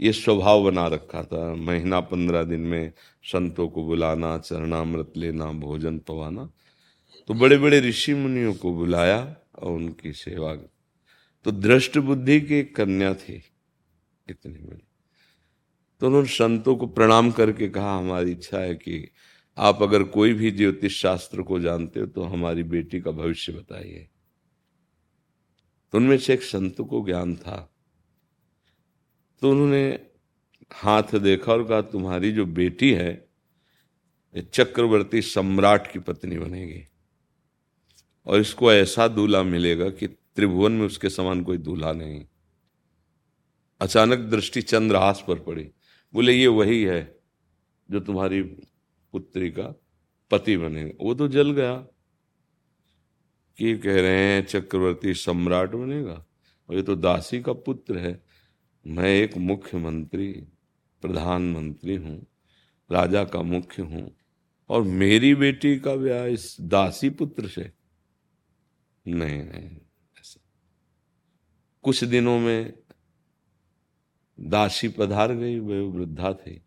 ये 0.00 0.12
स्वभाव 0.12 0.64
बना 0.64 0.86
रखा 0.86 1.22
था। 1.22 1.54
महीना 1.54 2.00
पंद्रह 2.00 2.42
दिन 2.42 2.60
में 2.60 2.92
संतों 3.24 3.68
को 3.68 3.84
बुलाना, 3.84 4.36
चरणामृत 4.38 5.12
लेना, 5.16 5.52
भोजन 5.52 5.98
पवाना। 5.98 6.48
तो 7.28 7.34
बड़े 7.34 7.56
बड़े 7.58 7.80
ऋषि 7.80 8.14
मुनियों 8.14 8.54
को 8.54 8.72
बुलाया 8.74 9.20
और 9.54 9.72
उनकी 9.72 10.12
सेवा 10.12 10.54
तो 11.46 11.50
दृष्ट 11.52 11.98
बुद्धि 11.98 12.40
की 12.40 12.62
कन्या 12.64 13.12
थी 13.14 13.42
इतनी 14.26 14.58
बड़ी। 14.58 14.82
तो 16.00 16.06
उन्होंने 16.06 16.28
संतों 16.28 16.76
को 16.76 16.86
प्रणाम 16.86 17.30
करके 17.30 17.68
कहा, 17.68 17.96
हमारी 17.98 18.32
इच्छा 18.32 18.58
है 18.58 18.74
कि 18.74 19.08
आप 19.56 19.82
अगर 19.82 20.02
कोई 20.02 20.32
भी 20.32 20.50
ज्योतिष 20.50 21.00
शास्त्र 21.00 21.42
को 21.42 21.58
जानते 21.60 22.00
हो 22.00 22.06
तो 22.06 22.22
हमारी 22.24 22.62
बेटी 22.64 23.00
का 23.00 23.10
भविष्य 23.10 23.52
बताइए। 23.52 24.08
तो 25.92 25.98
उनमें 25.98 26.16
से 26.18 26.34
एक 26.34 26.42
संत 26.42 26.80
को 26.80 27.04
ज्ञान 27.06 27.36
था। 27.36 27.56
तो 29.42 29.50
उन्होंने 29.50 29.86
हाथ 30.72 31.16
देखा 31.16 31.52
और 31.52 31.64
कहा, 31.64 31.80
तुम्हारी 31.82 32.32
जो 32.32 32.46
बेटी 32.46 32.92
है 32.92 33.24
चक्रवर्ती 34.34 35.22
सम्राट 35.22 35.92
की 35.92 35.98
पत्नी 35.98 36.38
बनेगी। 36.38 36.82
और 38.26 38.40
इसको 38.40 38.72
ऐसा 38.72 39.08
दूल्हा 39.08 39.42
मिलेगा 39.42 39.90
कि 39.90 40.06
त्रिभुवन 40.06 40.72
में 40.72 40.86
उसके 40.86 41.10
समान 41.10 41.42
कोई 41.42 41.58
दूल्हा 41.58 41.92
नहीं। 41.92 42.26
अचानक 43.80 44.18
दृष्टि 44.18 44.62
चंद्रहास 44.62 45.24
पर 45.28 45.38
पड़ी। 45.38 45.70
बोले, 46.14 46.32
ये 46.32 46.46
वही 46.46 46.84
है 46.84 47.20
जो 47.90 48.00
तुम्हारी 48.00 48.42
पुत्री 49.12 49.50
का 49.50 49.80
पति 50.30 50.56
बनेगा 50.56 51.04
वो 51.04 51.14
तो 51.14 51.28
जल 51.28 51.50
गया। 51.50 51.86
कि 53.58 53.78
कह 53.78 54.00
रहे 54.00 54.18
हैं, 54.18 54.46
चक्रवर्ती 54.46 55.14
सम्राट 55.14 55.70
बनेगा। 55.70 56.26
और 56.68 56.76
ये 56.76 56.82
तो 56.82 56.96
दासी 56.96 57.42
का 57.42 57.52
पुत्र 57.52 57.98
है। 57.98 58.22
मैं 58.86 59.08
एक 59.08 59.36
मुख्यमंत्री, 59.36 60.32
प्रधानमंत्री 61.02 61.96
हूँ, 61.96 62.26
राजा 62.92 63.24
का 63.24 63.42
मुख्य 63.42 63.82
हूँ, 63.82 64.16
और 64.68 64.82
मेरी 64.82 65.34
बेटी 65.34 65.78
का 65.78 65.96
ब्याह 65.96 66.24
इस 66.24 66.56
दासी 66.60 67.10
पुत्र 67.10 67.48
से 67.48 67.72
नहीं 69.08 69.42
नहीं, 69.42 69.76
ऐसा। 70.20 70.40
कुछ 71.82 72.04
दिनों 72.04 72.38
में 72.38 72.78
दासी 74.40 74.88
पधार 74.88 75.34
गई, 75.34 75.58
वे 75.58 75.80
वृद्धा 75.80 76.32
थे। 76.32 76.60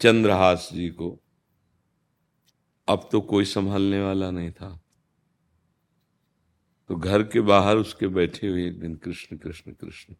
चंद्रहास 0.00 0.70
जी 0.72 0.88
को 0.88 1.20
अब 2.88 3.08
तो 3.12 3.20
कोई 3.20 3.44
संभालने 3.44 4.02
वाला 4.02 4.30
नहीं 4.30 4.52
था। 4.52 4.80
तो 6.88 6.96
घर 6.96 7.22
के 7.22 7.40
बाहर 7.40 7.76
उसके 7.76 8.08
बैठे 8.08 8.48
हुए 8.48 8.66
एक 8.66 8.80
दिन 8.80 8.96
कृष्ण 8.96 9.36
कृष्ण 9.36 9.72
कृष्ण 9.72 10.14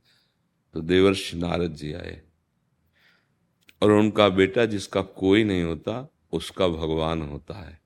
तो 0.75 0.81
देवर्षि 0.81 1.37
नारद 1.37 1.75
जी 1.75 1.93
आए। 1.93 2.23
और 3.83 3.91
उनका 3.91 4.29
बेटा 4.29 4.65
जिसका 4.65 5.03
कोई 5.03 5.45
नहीं 5.45 5.63
होता, 5.63 6.09
उसका 6.33 6.69
भगवान 6.69 7.23
होता 7.23 7.55
है। 7.55 7.82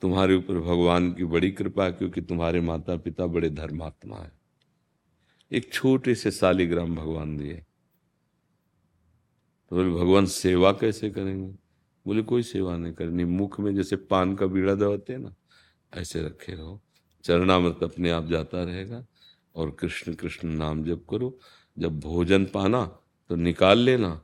तुम्हारे 0.00 0.34
ऊपर 0.34 0.60
भगवान 0.60 1.12
की 1.12 1.24
बड़ी 1.24 1.50
कृपा 1.50 1.90
क्योंकि 1.90 2.20
तुम्हारे 2.20 2.60
माता 2.60 2.96
पिता 2.96 3.26
बड़े 3.26 3.50
धर्मात्मा 3.50 4.16
है। 4.16 4.32
एक 5.52 5.72
छोटे 5.72 6.14
से 6.14 6.30
सालिग्राम 6.30 6.96
भगवान 6.96 7.36
दिए। 7.36 7.64
तो 9.70 9.76
बोले, 9.76 9.90
भगवान 9.90 10.26
सेवा 10.26 10.72
कैसे 10.72 11.10
करेंगे? 11.10 11.58
बोले, 12.06 12.22
कोई 12.22 12.42
सेवा 12.42 12.76
नहीं 12.76 12.92
करनी। 12.92 13.24
मुख 13.24 13.60
में 13.60 13.74
जैसे 13.74 13.96
पान 13.96 14.34
का 14.34 14.46
बीड़ा 14.46 14.74
दबाते 14.74 15.12
हैं 15.12 15.20
ना, 15.20 15.34
ऐसे 15.94 16.22
रखे 16.22 16.52
रहो। 16.52 16.80
चरणामृत 17.24 17.82
अपने 17.82 18.10
आप 18.10 18.26
जाता 18.26 18.64
रहेगा 18.64 19.06
और 19.54 19.70
कृष्ण 19.70 20.14
कृष्ण 20.14 20.48
नाम 20.48 20.84
जप 20.84 21.06
करो। 21.10 21.38
जब 21.78 22.00
भोजन 22.00 22.44
पाना 22.44 22.98
तो 23.28 23.36
निकाल 23.36 23.78
लेना 23.78 24.22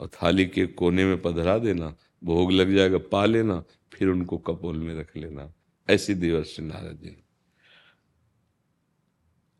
और 0.00 0.08
थाली 0.08 0.46
के 0.46 0.66
कोने 0.66 1.04
में 1.04 1.22
पधरा 1.22 1.58
देना 1.58 1.96
भोग 2.22 2.52
लग 2.52 2.74
जाएगा, 2.74 2.98
पा 2.98 3.24
लेना, 3.24 3.62
फिर 3.92 4.08
उनको 4.08 4.38
कपोल 4.38 4.76
में 4.76 4.94
रख 4.94 5.16
लेना। 5.16 5.52
ऐसी 5.88 6.14
देवर्षि 6.14 6.62
नारद 6.62 6.98
जी। 7.02 7.16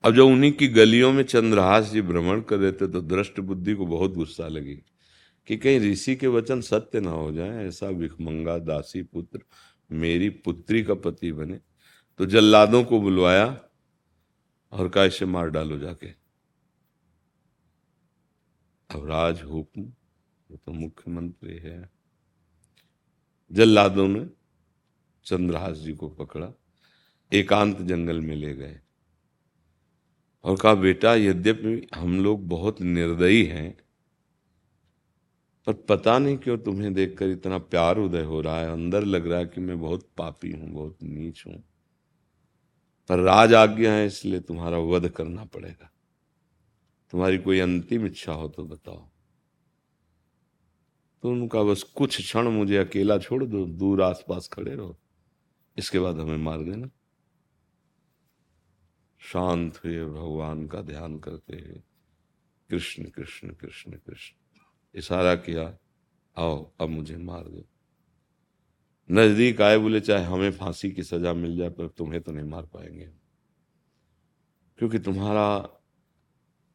अब 0.04 0.14
जब 0.14 0.22
उन्हीं 0.22 0.52
की 0.52 0.68
गलियों 0.68 1.12
में 1.12 1.22
चंद्रहास 1.22 1.90
जी 1.92 2.02
भ्रमण 2.02 2.40
कर 2.40 2.58
रहे 2.58 2.72
थे 2.72 2.86
तो 2.88 3.00
दृष्ट 3.00 3.40
बुद्धि 3.40 3.74
को 3.74 3.86
बहुत 3.86 4.12
गुस्सा 4.14 4.48
लगी 4.48 4.74
कि 5.46 5.56
कहीं 5.56 5.80
ऋषि 5.80 6.16
के 6.16 6.26
वचन 6.26 6.60
सत्य 6.60 7.00
ना 7.00 7.10
हो 7.10 7.32
जाए, 7.32 7.66
ऐसा 7.66 7.90
भिखमंगा 7.90 8.58
दासी 8.58 9.02
पुत्र 9.02 9.40
मेरी 9.90 10.28
पुत्री 10.30 10.82
का 10.84 10.94
पति 10.94 11.32
बने। 11.32 11.60
तो 12.20 12.26
जल्लादों 12.26 12.84
को 12.84 13.00
बुलवाया 13.00 13.46
और 14.72 14.88
का 14.88 15.04
इसे 15.04 15.26
मार 15.26 15.50
डालो 15.50 15.78
जाके। 15.78 16.08
अब 18.90 19.06
राज 19.06 19.42
हुक्म 19.42 19.82
वो 20.50 20.56
तो 20.56 20.72
मुख्यमंत्री 20.72 21.56
है। 21.56 21.95
जल्लादों 23.52 24.08
ने 24.08 24.26
चंद्रहास 25.26 25.76
जी 25.76 25.92
को 25.92 26.08
पकड़ा, 26.08 26.52
एकांत 27.32 27.82
जंगल 27.82 28.20
में 28.20 28.36
ले 28.36 28.54
गए। 28.54 28.80
और 30.44 30.56
कहा, 30.56 30.74
बेटा, 30.74 31.14
यद्यपि 31.14 31.86
हम 31.94 32.24
लोग 32.24 32.48
बहुत 32.48 32.80
निर्दयी 32.80 33.44
हैं, 33.44 33.76
पर 35.66 35.72
पता 35.72 36.18
नहीं 36.18 36.36
क्यों 36.36 36.58
तुम्हें 36.58 36.94
देखकर 36.94 37.28
इतना 37.28 37.58
प्यार 37.58 37.98
उदय 37.98 38.22
हो 38.22 38.40
रहा 38.40 38.60
है। 38.60 38.72
अंदर 38.72 39.04
लग 39.04 39.26
रहा 39.26 39.38
है 39.38 39.46
कि 39.46 39.60
मैं 39.60 39.80
बहुत 39.80 40.08
पापी 40.16 40.52
हूँ, 40.52 40.70
बहुत 40.70 40.98
नीच 41.02 41.44
हूँ। 41.46 41.64
पर 43.08 43.18
राज 43.18 43.54
आज्ञा 43.54 43.92
है, 43.92 44.06
इसलिए 44.06 44.40
तुम्हारा 44.40 44.78
वध 44.78 45.08
करना 45.08 45.44
पड़ेगा। 45.44 45.90
तुम्हारी 47.10 47.38
कोई 47.38 47.60
अंतिम 47.60 48.06
इच्छा 48.06 48.32
हो 48.32 48.48
तो 48.48 48.64
बताओ। 48.64 49.10
तो 51.26 51.30
उनका 51.32 51.62
बस 51.62 51.82
कुछ 51.82 52.16
क्षण 52.16 52.48
मुझे 52.48 52.76
अकेला 52.76 53.18
छोड़ 53.18 53.44
दो, 53.44 53.66
दूर 53.66 54.02
आसपास 54.02 54.48
खड़े 54.48 54.74
रहो। 54.74 54.98
इसके 55.78 55.98
बाद 55.98 56.20
हमें 56.20 56.36
मार 56.36 56.58
देना। 56.58 56.90
शांत 59.18 59.80
हुए 59.84 60.04
भगवान 60.04 60.66
का 60.66 60.80
ध्यान 60.80 61.18
करते 61.18 61.56
हुए। 61.56 61.82
कृष्ण 62.70 63.04
कृष्ण 63.04 63.48
कृष्ण 63.48 63.92
कृष्ण। 63.92 64.60
इशारा 64.94 65.34
किया, 65.34 65.78
आओ, 66.36 66.72
अब 66.80 66.88
मुझे 66.88 67.16
मार 67.16 67.44
दो। 67.44 67.64
नज़दीक 69.10 69.62
आए 69.62 69.78
बोले, 69.78 70.00
चाहे 70.00 70.24
हमें 70.24 70.52
फांसी 70.52 70.90
की 70.90 71.02
सजा 71.02 71.32
मिल 71.32 71.56
जाए, 71.56 71.68
पर 71.68 71.88
तुम्हें 71.88 72.22
तो 72.22 72.32
नहीं 72.32 72.48
मार 72.48 72.62
पाएँगे। 72.62 73.10
क्योंकि 74.78 74.98
तुम्हारा 74.98 75.70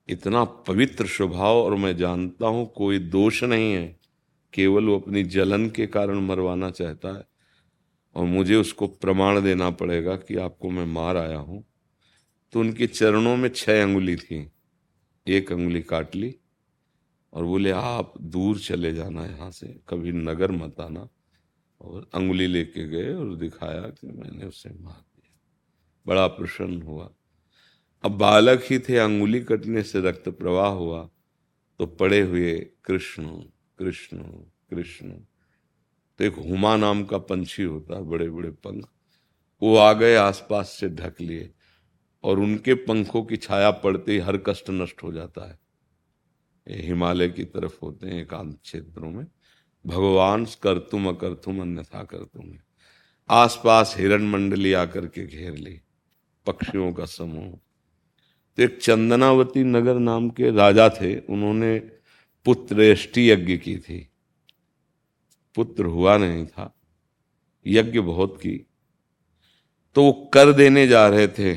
इतना 0.09 0.43
पवित्र 0.43 1.07
स्वभाव, 1.07 1.55
और 1.55 1.75
मैं 1.75 1.97
जानता 1.97 2.47
हूँ 2.47 2.71
कोई 2.73 2.99
दोष 2.99 3.43
नहीं 3.43 3.73
है। 3.73 4.00
केवल 4.53 4.85
वो 4.85 4.99
अपनी 4.99 5.23
जलन 5.23 5.69
के 5.69 5.87
कारण 5.87 6.19
मरवाना 6.19 6.71
चाहता 6.71 7.17
है 7.17 7.23
और 8.15 8.25
मुझे 8.25 8.55
उसको 8.55 8.87
प्रमाण 8.87 9.41
देना 9.41 9.69
पड़ेगा 9.69 10.15
कि 10.15 10.35
आपको 10.35 10.69
मैं 10.69 10.85
मार 10.85 11.17
आया 11.17 11.37
हूँ। 11.37 11.63
तो 12.51 12.59
उनके 12.59 12.87
चरणों 12.87 13.37
में 13.37 13.49
छह 13.49 13.83
अंगुली 13.83 14.15
थी। 14.15 14.51
एक 15.27 15.51
अंगुली 15.51 15.81
काट 15.81 16.15
ली 16.15 16.35
और 17.33 17.43
बोले, 17.43 17.71
आप 17.71 18.13
दूर 18.21 18.59
चले 18.59 18.93
जाना 18.93 19.25
यहाँ 19.25 19.51
से, 19.51 19.79
कभी 19.89 20.11
नगर 20.11 20.51
मत 20.51 20.79
आना। 20.79 21.09
और 21.81 22.09
अंगुली 22.13 22.47
लेके 22.47 22.87
गए 22.87 23.13
और 23.13 23.35
दिखाया 23.35 23.81
कि 23.81 24.07
मैंने 24.07 24.45
उसे 24.45 24.69
मार 24.69 25.01
दिया। 25.15 25.39
बड़ा 26.07 26.27
प्रसन्न 26.27 26.81
हुआ। 26.81 27.09
अब 28.03 28.11
बालक 28.11 28.63
ही 28.63 28.79
थे, 28.79 28.97
अंगुली 28.97 29.39
कटने 29.39 29.83
से 29.83 30.01
रक्त 30.01 30.29
प्रवाह 30.29 30.69
हुआ 30.69 31.09
तो 31.79 31.85
पड़े 31.85 32.21
हुए 32.21 32.59
कृष्ण 32.85 33.23
कृष्ण 33.81 34.17
कृष्ण। 34.69 35.09
तो 36.19 36.23
एक 36.23 36.35
हुमा 36.39 36.75
नाम 36.77 37.03
का 37.03 37.17
पंछी 37.17 37.63
होता 37.63 37.95
है 37.95 38.03
बड़े 38.03 38.29
बड़े 38.29 38.49
पंख। 38.49 38.87
वो 39.61 39.75
आ 39.75 39.93
गए 39.93 40.15
आसपास 40.15 40.69
से 40.69 40.89
ढक 40.89 41.21
लिए, 41.21 41.49
और 42.23 42.39
उनके 42.39 42.73
पंखों 42.73 43.23
की 43.23 43.37
छाया 43.37 43.71
पड़ते 43.71 44.11
ही 44.11 44.19
हर 44.19 44.37
कष्ट 44.37 44.69
नष्ट 44.69 45.03
हो 45.03 45.11
जाता 45.11 45.49
है। 45.49 45.59
हिमालय 46.67 47.29
की 47.29 47.43
तरफ़ 47.43 47.77
होते 47.83 48.07
हैं 48.07 48.21
एकांत 48.21 48.57
क्षेत्रों 48.63 49.09
में। 49.11 49.25
भगवान 49.85 50.45
कर 50.63 50.77
तुम 50.79 51.07
अकर 51.09 51.33
तुम 51.35 51.61
अन्यथा 51.61 52.03
कर 52.03 52.23
तुम 52.25 52.51
आसपास 53.29 53.95
हिरण 53.97 54.23
मंडली 54.23 54.73
आकर 54.73 55.07
के 55.07 55.25
घेर 55.25 55.53
ली, 55.53 55.79
पक्षियों 56.45 56.91
का 56.93 57.05
समूह। 57.05 57.51
तो 58.57 58.63
एक 58.63 58.77
चंदनावती 58.81 59.63
नगर 59.63 59.99
नाम 59.99 60.29
के 60.29 60.51
राजा 60.51 60.89
थे, 60.89 61.19
उन्होंने 61.19 62.00
पुत्रेष्टि 62.45 63.31
यज्ञ 63.31 63.57
की 63.57 63.77
थी। 63.77 64.09
पुत्र 65.55 65.85
हुआ 65.85 66.17
नहीं 66.17 66.45
था। 66.45 66.75
यज्ञ 67.67 67.99
बहुत 67.99 68.37
की। 68.37 68.67
तो 69.95 70.03
वो 70.03 70.31
कर 70.33 70.53
देने 70.53 70.87
जा 70.87 71.07
रहे 71.07 71.27
थे। 71.27 71.55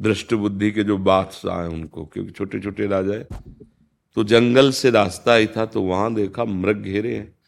दृष्ट 0.00 0.34
बुद्धि 0.34 0.72
के 0.72 0.84
जो 0.84 0.98
बादशाह 0.98 1.60
हैं 1.62 1.68
उनको, 1.68 2.06
क्योंकि 2.06 2.30
छोटे 2.30 2.60
छोटे 2.60 2.86
राजा 2.86 3.14
है। 3.14 3.28
तो 4.14 4.24
जंगल 4.24 4.70
से 4.70 4.90
रास्ता 4.90 5.34
ही 5.34 5.46
था 5.46 5.66
तो 5.66 5.82
वहाँ 5.82 6.14
देखा 6.14 6.44
मृग 6.44 6.82
घेरे 6.82 7.16
हैं। 7.16 7.38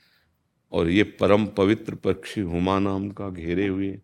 और 0.73 0.89
ये 0.89 1.03
परम 1.03 1.47
पवित्र 1.47 1.95
पक्षी 1.95 2.41
हुमा 2.41 2.79
नाम 2.79 3.11
का 3.11 3.29
घेरे 3.29 3.67
हुए 3.67 4.01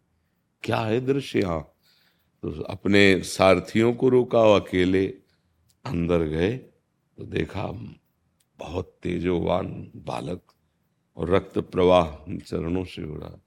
क्या 0.63 0.81
है 0.81 1.07
दृश्य 1.07 1.41
यहाँ? 1.41 1.63
तो 2.43 2.63
अपने 2.63 3.23
सारथियों 3.23 3.95
को 3.95 4.09
रोका 4.09 4.57
अकेले 4.57 5.07
अंदर 5.85 6.23
गए 6.23 6.57
तो 7.19 7.25
देखा 7.25 7.63
बहुत 8.63 8.99
तेजोवान 9.03 9.93
बालक 9.97 10.53
और 11.17 11.31
रक्त 11.31 11.59
प्रवाह 11.59 12.33
चरणों 12.39 12.85
से 12.85 13.03
हो 13.03 13.17
रहा 13.17 13.45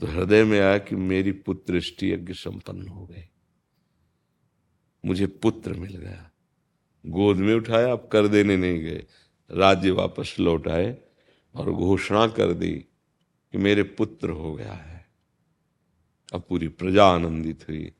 तो 0.00 0.06
हृदय 0.06 0.44
में 0.44 0.60
आया 0.60 0.78
कि 0.78 0.96
मेरी 0.96 1.32
पुत्र 1.32 1.80
यज्ञ 2.02 2.32
संपन्न 2.32 2.88
हो 2.88 3.06
गए। 3.06 3.28
मुझे 5.06 5.26
पुत्र 5.26 5.72
मिल 5.72 5.96
गया। 5.96 6.30
गोद 7.06 7.36
में 7.36 7.54
उठाया, 7.54 7.92
अब 7.92 8.08
कर 8.12 8.28
देने 8.28 8.56
नहीं 8.56 8.80
गए। 8.80 9.06
राज्य 9.50 9.90
वापस 9.90 10.36
लौट 10.40 10.68
आए 10.68 10.98
और 11.54 11.72
घोषणा 11.72 12.26
कर 12.26 12.52
दी 12.52 12.72
कि 13.52 13.58
मेरे 13.58 13.82
पुत्र 13.82 14.30
हो 14.30 14.54
गया 14.54 14.72
है। 14.72 15.06
अब 16.32 16.42
पूरी 16.48 16.68
प्रजा 16.68 17.04
आनंदित 17.04 17.68
हुई। 17.68 17.92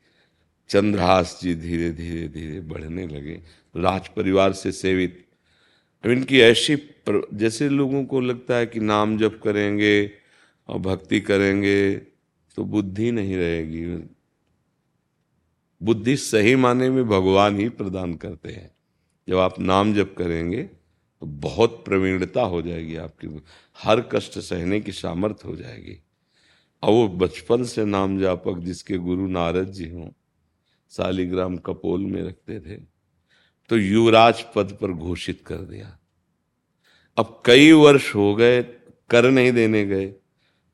चंद्रहास 0.69 1.41
जी 1.43 1.55
धीरे 1.55 1.93
धीरे 1.93 2.29
धीरे 2.29 2.61
बढ़ने 2.61 3.07
लगे। 3.07 3.43
राज 3.77 4.09
परिवार 4.09 4.53
से 4.53 4.73
सेवित 4.73 5.30
इनकी 6.05 6.41
ऐसी 6.41 6.77
जैसे 7.09 7.69
लोगों 7.69 8.05
को 8.05 8.21
लगता 8.21 8.57
है 8.57 8.67
कि 8.67 8.81
नाम 8.81 9.17
जप 9.19 9.41
करेंगे 9.45 10.11
और 10.69 10.79
भक्ति 10.79 11.21
करेंगे 11.21 11.97
तो 12.57 12.65
बुद्धि 12.65 13.11
नहीं 13.11 13.37
रहेगी। 13.37 13.85
बुद्धि 15.81 16.17
सही 16.17 16.55
माने 16.57 16.91
में 16.91 17.05
भगवान 17.09 17.59
ही 17.59 17.69
प्रदान 17.69 18.15
करते 18.15 18.49
हैं। 18.49 18.71
जब 19.29 19.37
आप 19.37 19.59
नाम 19.61 19.95
जप 19.95 20.15
करेंगे 20.19 20.63
तो 20.63 21.27
बहुत 21.27 21.83
प्रवीणता 21.85 22.43
हो 22.43 22.63
जाएगी 22.63 22.97
आपकी। 22.97 23.29
हर 23.79 24.01
कष्ट 24.13 24.39
सहने 24.39 24.81
की 24.81 24.93
सामर्थ्य 24.93 25.49
हो 25.49 25.57
जाएगी। 25.57 25.99
और 26.83 26.93
वो 26.93 27.09
बचपन 27.09 27.65
से 27.65 27.85
नाम 27.85 28.19
जापक 28.21 28.59
जिसके 28.59 28.99
गुरु 28.99 29.27
नारद 29.29 29.73
जी 29.73 29.89
हों, 29.91 30.09
सालिग्राम 30.93 31.57
कपोल 31.57 32.01
में 32.01 32.23
रखते 32.23 32.61
थे 32.61 33.00
तो 33.71 33.77
युवराज 33.77 34.45
पद 34.55 34.77
पर 34.81 34.93
घोषित 34.93 35.43
कर 35.47 35.57
दिया। 35.57 35.97
अब 37.17 37.43
कई 37.45 37.73
वर्ष 37.73 38.15
हो 38.15 38.35
गए, 38.35 38.63
कर 39.11 39.31
नहीं 39.31 39.53
देने 39.53 39.85
गए 39.87 40.07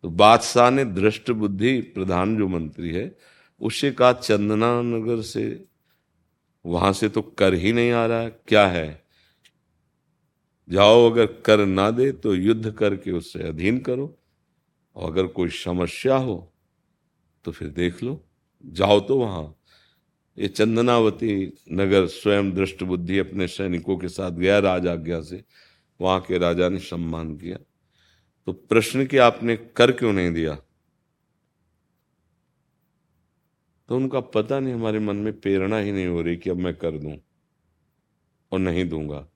तो 0.05 0.09
बादशाह 0.11 0.71
ने 0.71 0.85
दृष्ट 0.85 1.31
बुद्धि 1.33 1.81
प्रधान 1.95 2.37
जो 2.39 2.49
मंत्री 2.49 2.91
है 2.91 3.15
उससे 3.61 3.91
कहा, 3.91 4.13
चंदना 4.13 4.81
नगर 4.83 5.23
से 5.23 5.65
वहाँ 6.65 6.93
से 6.93 7.09
तो 7.09 7.23
कर 7.23 7.55
ही 7.55 7.73
नहीं 7.73 7.91
आ 7.93 8.07
रहा 8.07 8.21
है, 8.21 8.31
क्या 8.49 8.67
है? 8.67 9.05
जाओ, 10.69 11.11
अगर 11.11 11.27
कर 11.27 11.65
ना 11.67 11.91
दे 11.91 12.11
तो 12.13 12.35
युद्ध 12.35 12.71
करके 12.71 13.13
उससे 13.13 13.43
अधीन 13.49 13.79
करो, 13.81 14.15
और 14.97 15.11
अगर 15.13 15.27
कोई 15.29 15.49
समस्या 15.51 16.17
हो 16.17 16.37
तो 17.45 17.53
फिर 17.53 17.69
देख 17.69 18.03
लो, 18.03 18.21
जाओ 18.65 19.01
तो 19.01 19.19
वहाँ 19.19 19.56
ये 20.39 20.49
चंदनावती 20.49 21.53
नगर 21.73 22.07
स्वयं 22.07 22.53
दृष्ट 22.55 22.83
बुद्धि 22.83 23.19
अपने 23.19 23.49
सैनिकों 23.49 23.97
के 23.97 24.09
साथ 24.09 24.31
गया 24.31 24.59
राज 24.59 24.87
आज्ञा 24.87 25.21
से। 25.21 25.45
वहाँ 26.01 26.21
के 26.21 26.39
राजा 26.39 26.69
ने 26.69 26.79
सम्मान 26.79 27.37
किया। 27.37 27.59
तो 28.47 28.53
प्रश्न 28.53 29.07
कि 29.07 29.17
आपने 29.17 29.57
कर 29.57 29.93
क्यों 29.93 30.13
नहीं 30.13 30.33
दिया? 30.33 30.55
तो 33.89 33.97
उनका 33.97 34.21
पता 34.21 34.61
नहीं, 34.61 34.75
हमारे 34.75 34.99
मन 34.99 35.17
में 35.17 35.41
प्रेरणा 35.41 35.79
ही 35.79 35.93
नहीं 35.93 36.07
हो 36.07 36.23
रही 36.23 36.37
कि 36.37 36.51
अब 36.51 36.57
मैं 36.57 36.75
कर 36.75 36.99
दूँ 36.99 37.19
और 38.53 38.59
नहीं 38.59 38.89
दूँगा। 38.89 39.29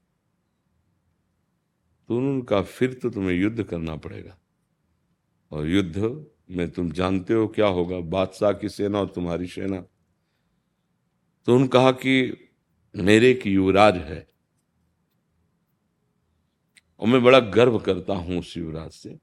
तो 2.09 2.17
उन्होंने 2.17 2.43
कहा 2.43 2.63
फिर 2.63 2.95
तो 2.95 3.11
तुम्हें 3.11 3.37
युद्ध 3.37 3.63
करना 3.63 3.97
पड़ेगा। 3.97 4.39
और 5.51 5.67
युद्ध 5.67 6.27
में 6.51 6.71
तुम 6.71 6.93
जानते 6.93 7.35
हो 7.35 7.49
क्या 7.49 7.67
होगा? 7.67 8.01
बादशाह 8.01 8.53
की 8.53 8.69
सेना 8.69 9.01
और 9.01 9.09
तुम्हारी 9.09 9.47
सेना। 9.47 9.85
तो 11.47 11.53
उन्होंने 11.53 11.69
कहा 11.69 11.91
कि 11.93 12.47
मेरे 12.97 13.31
एक 13.31 13.47
युवराज 13.47 13.97
है। 13.97 14.27
और 17.01 17.09
मैं 17.09 17.23
बड़ा 17.23 17.41
गर्व 17.41 17.79
करता 17.79 18.15
हूँ 18.15 18.39
उस 18.39 18.57
युवराज 18.57 18.91
से। 18.91 19.19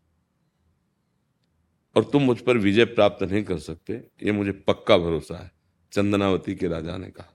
और 1.95 2.03
तुम 2.03 2.21
मुझ 2.21 2.39
पर 2.39 2.57
विजय 2.57 2.86
प्राप्त 2.86 3.24
नहीं 3.24 3.43
कर 3.43 3.59
सकते, 3.59 3.93
ये 3.93 4.31
मुझे 4.31 4.51
पक्का 4.51 4.97
भरोसा 4.97 5.43
है, 5.43 5.51
चंदनावती 5.91 6.55
के 6.55 6.67
राजा 6.67 6.97
ने 6.97 7.09
कहा। 7.09 7.33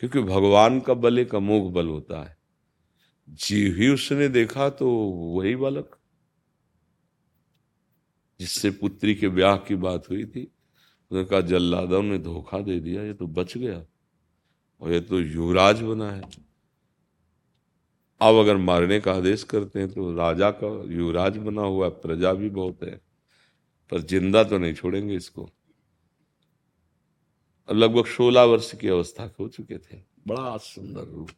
क्योंकि 0.00 0.20
भगवान 0.20 0.80
का 0.80 0.94
बल 0.94 1.18
एक 1.18 1.34
अमोघ 1.34 1.72
बल 1.72 1.88
होता 1.88 2.22
है। 2.24 2.36
जी 3.28 3.70
ही 3.70 3.88
उसने 3.88 4.28
देखा 4.28 4.68
तो 4.70 4.90
वही 5.36 5.56
बालक, 5.56 5.96
जिससे 8.40 8.70
पुत्री 8.70 9.14
के 9.14 9.28
ब्याह 9.28 9.56
की 9.56 9.74
बात 9.74 10.10
हुई 10.10 10.24
थी। 10.24 10.50
उसने 11.10 11.24
कहा 11.24 11.40
जल्लादव 11.42 12.02
ने 12.02 12.18
धोखा 12.20 12.58
दे 12.60 12.78
दिया, 12.80 13.02
ये 13.02 13.12
तो 13.14 13.26
बच 13.28 13.56
गया। 13.58 13.82
और 14.82 14.92
ये 14.92 15.00
तो 15.00 15.20
युवराज 15.20 15.80
बना 15.82 16.10
है। 16.10 16.22
अब 18.20 18.34
अगर 18.36 18.56
मारने 18.58 18.98
का 19.00 19.12
आदेश 19.12 19.42
करते 19.44 19.78
हैं 19.78 19.88
तो 19.90 20.14
राजा 20.14 20.50
का 20.52 20.68
युवराज 20.92 21.36
बना 21.38 21.62
हुआ 21.62 21.86
है, 21.86 21.90
प्रजा 21.92 22.32
भी 22.32 22.48
बहुत 22.50 22.82
है, 22.82 23.00
पर 23.92 24.00
ज़िंदा 24.02 24.42
तो 24.44 24.58
नहीं 24.58 24.74
छोड़ेंगे 24.74 25.14
इसको। 25.16 25.48
लगभग 27.68 28.06
सोलह 28.06 28.42
वर्ष 28.44 28.74
की 28.74 28.88
अवस्था 28.88 29.30
हो 29.40 29.48
चुके 29.48 29.78
थे। 29.78 30.02
बड़ा 30.28 30.56
सुंदर 30.58 31.04
रूप। 31.06 31.30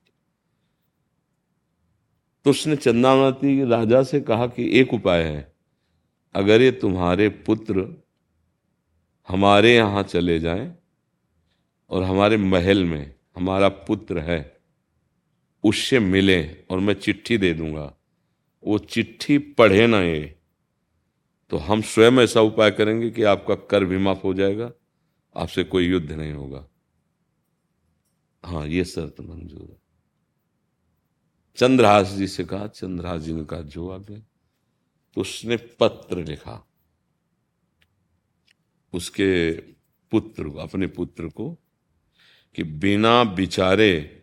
तो 2.46 2.50
उसने 2.50 2.76
चंदावती 2.76 3.62
राजा 3.64 4.02
से 4.02 4.20
कहा 4.20 4.46
कि 4.46 4.68
एक 4.80 4.92
उपाय 4.94 5.22
है, 5.22 5.52
अगर 6.34 6.62
ये 6.62 6.70
तुम्हारे 6.72 7.28
पुत्र 7.46 7.82
हमारे 9.28 9.76
यहाँ 9.76 10.02
चले 10.02 10.40
जाएँ 10.40 10.74
और 11.90 12.02
हमारे 12.02 12.36
महल 12.36 12.84
में 12.84 13.14
हमारा 13.36 13.68
पुत्र 13.68 14.18
है, 14.18 14.56
उससे 15.64 15.98
मिले 15.98 16.52
और 16.70 16.78
मैं 16.78 16.94
चिट्ठी 16.94 17.38
दे 17.38 17.54
दूँगा। 17.54 17.94
वो 18.64 18.78
चिट्ठी 18.78 19.38
पढ़े 19.38 19.86
ना 19.86 20.00
ये। 20.00 20.38
तो 21.50 21.56
हम 21.56 21.82
स्वयं 21.82 22.12
ऐसा 22.12 22.40
उपाय 22.40 22.70
करेंगे 22.70 23.10
कि 23.10 23.22
आपका 23.22 23.54
कर 23.54 23.84
भी 23.84 23.98
माफ़ 23.98 24.22
हो 24.22 24.34
जाएगा, 24.34 24.72
आपसे 25.36 25.64
कोई 25.64 25.86
युद्ध 25.86 26.12
नहीं 26.12 26.32
होगा। 26.32 26.68
हाँ 28.44 28.66
ये 28.66 28.84
शर्त 28.84 29.20
मंजूर 29.20 29.68
है। 29.70 29.78
चंद्रहास 31.56 32.06
जी 32.06 32.26
से 32.26 32.44
कहा, 32.44 32.66
चंद्रहास 32.66 33.20
जी 33.22 33.32
ने 33.32 33.44
कहा, 33.44 33.60
जो 33.60 33.90
आगे। 33.90 34.16
तो 35.14 35.20
उसने 35.20 35.56
पत्र 35.56 36.24
लिखा। 36.24 36.65
उसके 38.92 39.50
पुत्र 40.12 40.48
को, 40.48 40.58
अपने 40.58 40.86
पुत्र 40.86 41.28
को, 41.28 41.56
कि 42.54 42.62
बिना 42.62 43.22
विचारे 43.22 44.22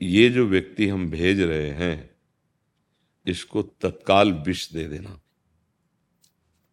ये 0.00 0.28
जो 0.28 0.46
व्यक्ति 0.46 0.88
हम 0.88 1.10
भेज 1.10 1.40
रहे 1.40 1.70
हैं, 1.70 2.10
इसको 3.26 3.62
तत्काल 3.62 4.32
विष 4.46 4.70
दे 4.72 4.84
देना। 4.84 5.20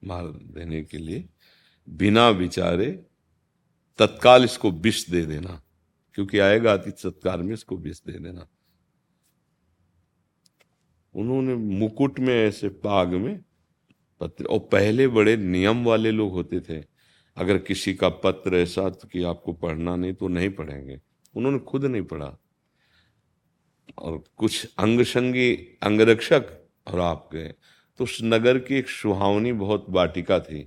मार 0.01 0.27
देने 0.27 0.83
के 0.83 0.97
लिए 0.97 1.29
बिना 1.87 2.29
विचारे 2.29 2.91
तत्काल 3.99 4.43
इसको 4.43 4.71
विष 4.71 5.09
दे 5.09 5.25
देना, 5.25 5.61
क्योंकि 6.15 6.39
आएगा 6.39 6.73
अति 6.73 6.91
सत्कार 6.91 7.41
में 7.41 7.53
इसको 7.53 7.77
विष 7.77 8.01
दे 8.03 8.19
देना। 8.19 8.47
उन्होंने 11.15 11.55
मुकुट 11.55 12.19
में 12.19 12.33
ऐसे 12.35 12.69
पाग 12.69 13.13
में 13.13 13.43
पत्र। 14.23 14.45
और 14.45 14.59
पहले 14.71 15.07
बड़े 15.07 15.37
नियम 15.37 15.83
वाले 15.85 16.11
लोग 16.11 16.31
होते 16.31 16.59
थे। 16.59 16.83
अगर 17.37 17.57
किसी 17.57 17.93
का 17.93 18.09
पत्र 18.09 18.55
ऐसा 18.55 18.89
तो 18.89 19.07
कि 19.07 19.23
आपको 19.23 19.53
पढ़ना 19.53 19.95
नहीं 19.95 20.13
तो 20.13 20.27
नहीं 20.27 20.49
पढ़ेंगे। 20.51 20.99
उन्होंने 21.35 21.59
खुद 21.59 21.85
नहीं 21.85 22.01
पढ़ा। 22.03 22.37
और 23.97 24.23
कुछ 24.37 24.65
अंगसंगी 24.79 25.53
अंगरक्षक 25.83 26.45
और 26.87 26.99
आप 26.99 27.29
गए 27.33 27.53
तो 27.99 28.03
उस 28.03 28.19
नगर 28.23 28.59
की 28.59 28.75
एक 28.75 28.89
सुहावनी 28.89 29.51
बहुत 29.53 29.85
वाटिका 29.89 30.39
थी, 30.39 30.59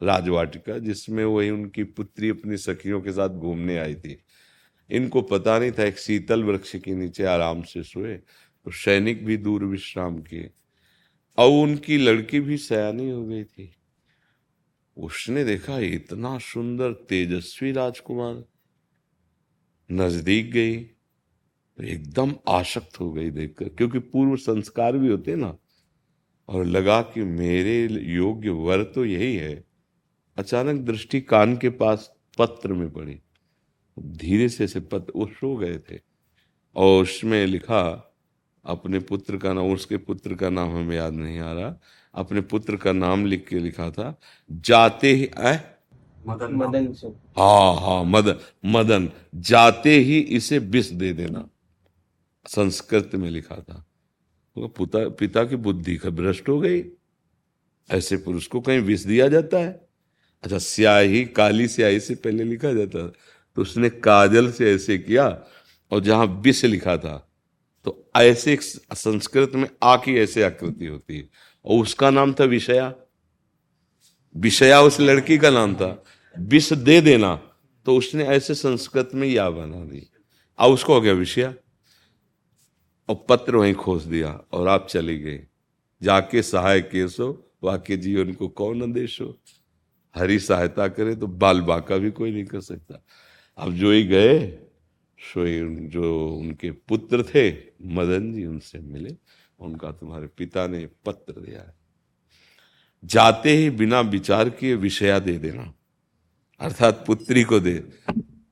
राजवाटिका, 0.00 0.78
जिसमें 0.78 1.24
वही 1.24 1.50
उनकी 1.50 1.84
पुत्री 1.84 2.28
अपनी 2.28 2.56
सखियों 2.56 3.00
के 3.00 3.12
साथ 3.12 3.28
घूमने 3.30 3.76
आई 3.78 3.94
थी। 3.94 4.16
इनको 4.90 5.22
पता 5.22 5.58
नहीं 5.58 5.72
था, 5.72 5.84
एक 5.84 5.98
शीतल 5.98 6.44
वृक्ष 6.44 6.76
के 6.76 6.94
नीचे 6.94 7.24
आराम 7.24 7.62
से 7.62 7.82
सोए 7.82 8.14
तो 8.16 8.70
सैनिक 8.70 9.24
भी 9.26 9.36
दूर 9.36 9.64
विश्राम 9.64 10.18
किए। 10.20 10.50
और 11.38 11.50
उनकी 11.50 11.98
लड़की 11.98 12.40
भी 12.40 12.56
सयानी 12.56 13.10
हो 13.10 13.26
गई 13.26 13.44
थी। 13.44 13.72
उसने 14.96 15.44
देखा 15.44 15.78
इतना 15.78 16.38
सुंदर, 16.38 16.92
तेजस्वी 16.92 17.72
राजकुमार। 17.72 18.44
नज़दीक 19.92 20.52
गई 20.52 20.76
तो 21.78 21.82
एकदम 21.82 22.34
आसक्त 22.48 23.00
हो 23.00 23.12
गई 23.12 23.30
देखकर, 23.30 23.68
क्योंकि 23.68 23.98
पूर्व 23.98 24.36
संस्कार 24.36 24.98
भी 24.98 25.08
होते 25.08 25.36
ना, 25.36 25.58
और 26.48 26.64
लगा 26.64 27.02
कि 27.02 27.22
मेरे 27.22 27.88
योग्य 28.02 28.50
वर 28.50 28.82
तो 28.84 29.04
यही 29.04 29.36
है। 29.36 29.64
अचानक 30.36 30.80
दृष्टि 30.80 31.20
कान 31.20 31.56
के 31.56 31.70
पास 31.70 32.12
पत्र 32.38 32.72
में 32.72 32.90
पड़ी। 32.90 33.20
धीरे 33.98 34.48
से 34.48 34.66
से 34.66 34.80
पत्र 34.80 35.12
वो 35.16 35.26
सो 35.26 35.56
गए 35.56 35.78
थे। 35.78 36.00
और 36.76 37.02
उसमें 37.02 37.46
लिखा 37.46 38.12
अपने 38.66 38.98
पुत्र 38.98 39.36
का 39.36 39.52
नाम 39.52 39.72
उसके 39.72 39.96
पुत्र 39.96 40.34
का 40.34 40.50
नाम 40.50 40.68
हमें 40.68 40.96
याद 40.96 41.12
नहीं 41.12 41.38
आ 41.38 41.52
रहा। 41.52 41.80
अपने 42.14 42.40
पुत्र 42.40 42.76
का 42.76 42.92
नाम 42.92 43.26
लिख 43.26 43.46
के 43.48 43.58
लिखा 43.58 43.90
था 43.90 44.18
जाते 44.50 45.12
ही 45.12 45.26
आ? 45.26 45.56
मदन। 46.26 46.48
मदन 46.52 47.12
हाँ 47.38 47.74
हाँ 47.80 48.04
मदन 48.04 48.36
मदन 48.64 49.10
जाते 49.34 49.98
ही 49.98 50.18
इसे 50.18 50.58
विष 50.58 50.90
दे 50.90 51.12
देना। 51.12 51.48
संस्कृत 52.48 53.10
में 53.14 53.30
लिखा 53.30 53.54
था। 53.54 53.86
तो 54.54 54.68
पिता 54.68 55.08
पिता 55.08 55.44
की 55.44 55.56
बुद्धि 55.56 55.96
का 55.96 56.10
भ्रष्ट 56.10 56.48
हो 56.48 56.60
गई। 56.60 56.84
ऐसे 57.90 58.16
पुरुष 58.16 58.46
को 58.46 58.60
कहीं 58.60 58.80
विष 58.80 59.02
दिया 59.02 59.28
जाता 59.28 59.58
है? 59.58 59.88
अच्छा 60.42 60.58
स्याही 60.58 61.24
काली 61.24 61.68
स्याही 61.68 62.00
से 62.00 62.14
पहले 62.14 62.44
लिखा 62.44 62.72
जाता 62.72 63.08
था। 63.08 63.12
तो 63.56 63.62
उसने 63.62 63.90
काजल 63.90 64.52
से 64.52 64.74
ऐसे 64.74 64.98
किया 64.98 65.44
और 65.90 66.00
जहाँ 66.00 66.26
विष 66.26 66.64
लिखा 66.64 66.96
था 66.96 67.32
तो 67.86 68.10
ऐसे 68.16 68.58
संस्कृत 68.94 69.52
में 69.54 69.68
आ 69.82 69.96
की 69.96 70.16
ऐसे 70.16 70.42
आकृति 70.42 70.86
होती 70.86 71.18
है। 71.18 71.28
और 71.64 71.82
उसका 71.82 72.10
नाम 72.10 72.32
था 72.32 72.44
विषया। 72.44 72.94
विषया 74.36 74.80
उस 74.80 75.00
लड़की 75.00 75.38
का 75.38 75.50
नाम 75.50 75.74
था। 75.74 76.04
विष 76.38 76.72
दे 76.72 77.00
देना। 77.00 77.36
तो 77.86 77.96
उसने 77.96 78.24
ऐसे 78.24 78.54
संस्कृत 78.54 79.10
में 79.14 79.28
या 79.28 79.50
बना 79.50 79.84
दी। 79.84 80.10
अब 80.58 80.70
उसको 80.70 80.94
हो 80.94 81.00
गया 81.00 81.12
विषया। 81.12 81.54
और 83.08 83.26
पत्र 83.28 83.56
वहीं 83.56 83.74
खोस 83.74 84.02
दिया 84.02 84.40
और 84.52 84.68
आप 84.68 84.86
चले 84.90 85.18
गए। 85.18 85.46
जाके 86.02 86.42
सहाय 86.42 86.80
केसो 86.80 87.52
वाक्य 87.62 87.96
जीवन 87.96 88.32
को 88.32 88.48
कौन 88.48 88.82
आदेश 88.82 89.20
हो 89.20 89.38
हरी 90.16 90.38
सहायता 90.38 90.88
करे 90.88 91.14
तो 91.14 91.26
बाल 91.26 91.60
बाका 91.60 91.96
भी 91.96 92.10
कोई 92.10 92.30
नहीं 92.30 92.44
कर 92.44 92.60
सकता। 92.60 93.04
अब 93.58 93.72
जो 93.72 93.92
ही 93.92 94.02
गए 94.02 94.58
सो 95.26 95.44
जो 95.90 96.28
उनके 96.30 96.70
पुत्र 96.70 97.22
थे, 97.24 97.50
मदन 97.82 98.32
जी 98.32 98.44
उनसे 98.46 98.78
मिले, 98.78 99.14
उनका 99.58 99.90
तुम्हारे 99.90 100.26
पिता 100.36 100.66
ने 100.66 100.86
पत्र 101.06 101.40
दिया 101.40 101.60
है। 101.60 101.74
जाते 103.04 103.50
ही 103.50 103.70
बिना 103.70 104.00
विचार 104.00 104.48
किए 104.50 104.74
विषया 104.74 105.18
दे 105.18 105.36
देना, 105.38 105.72
अर्थात 106.60 107.04
पुत्री 107.06 107.42
को 107.44 107.60
दे। 107.60 107.82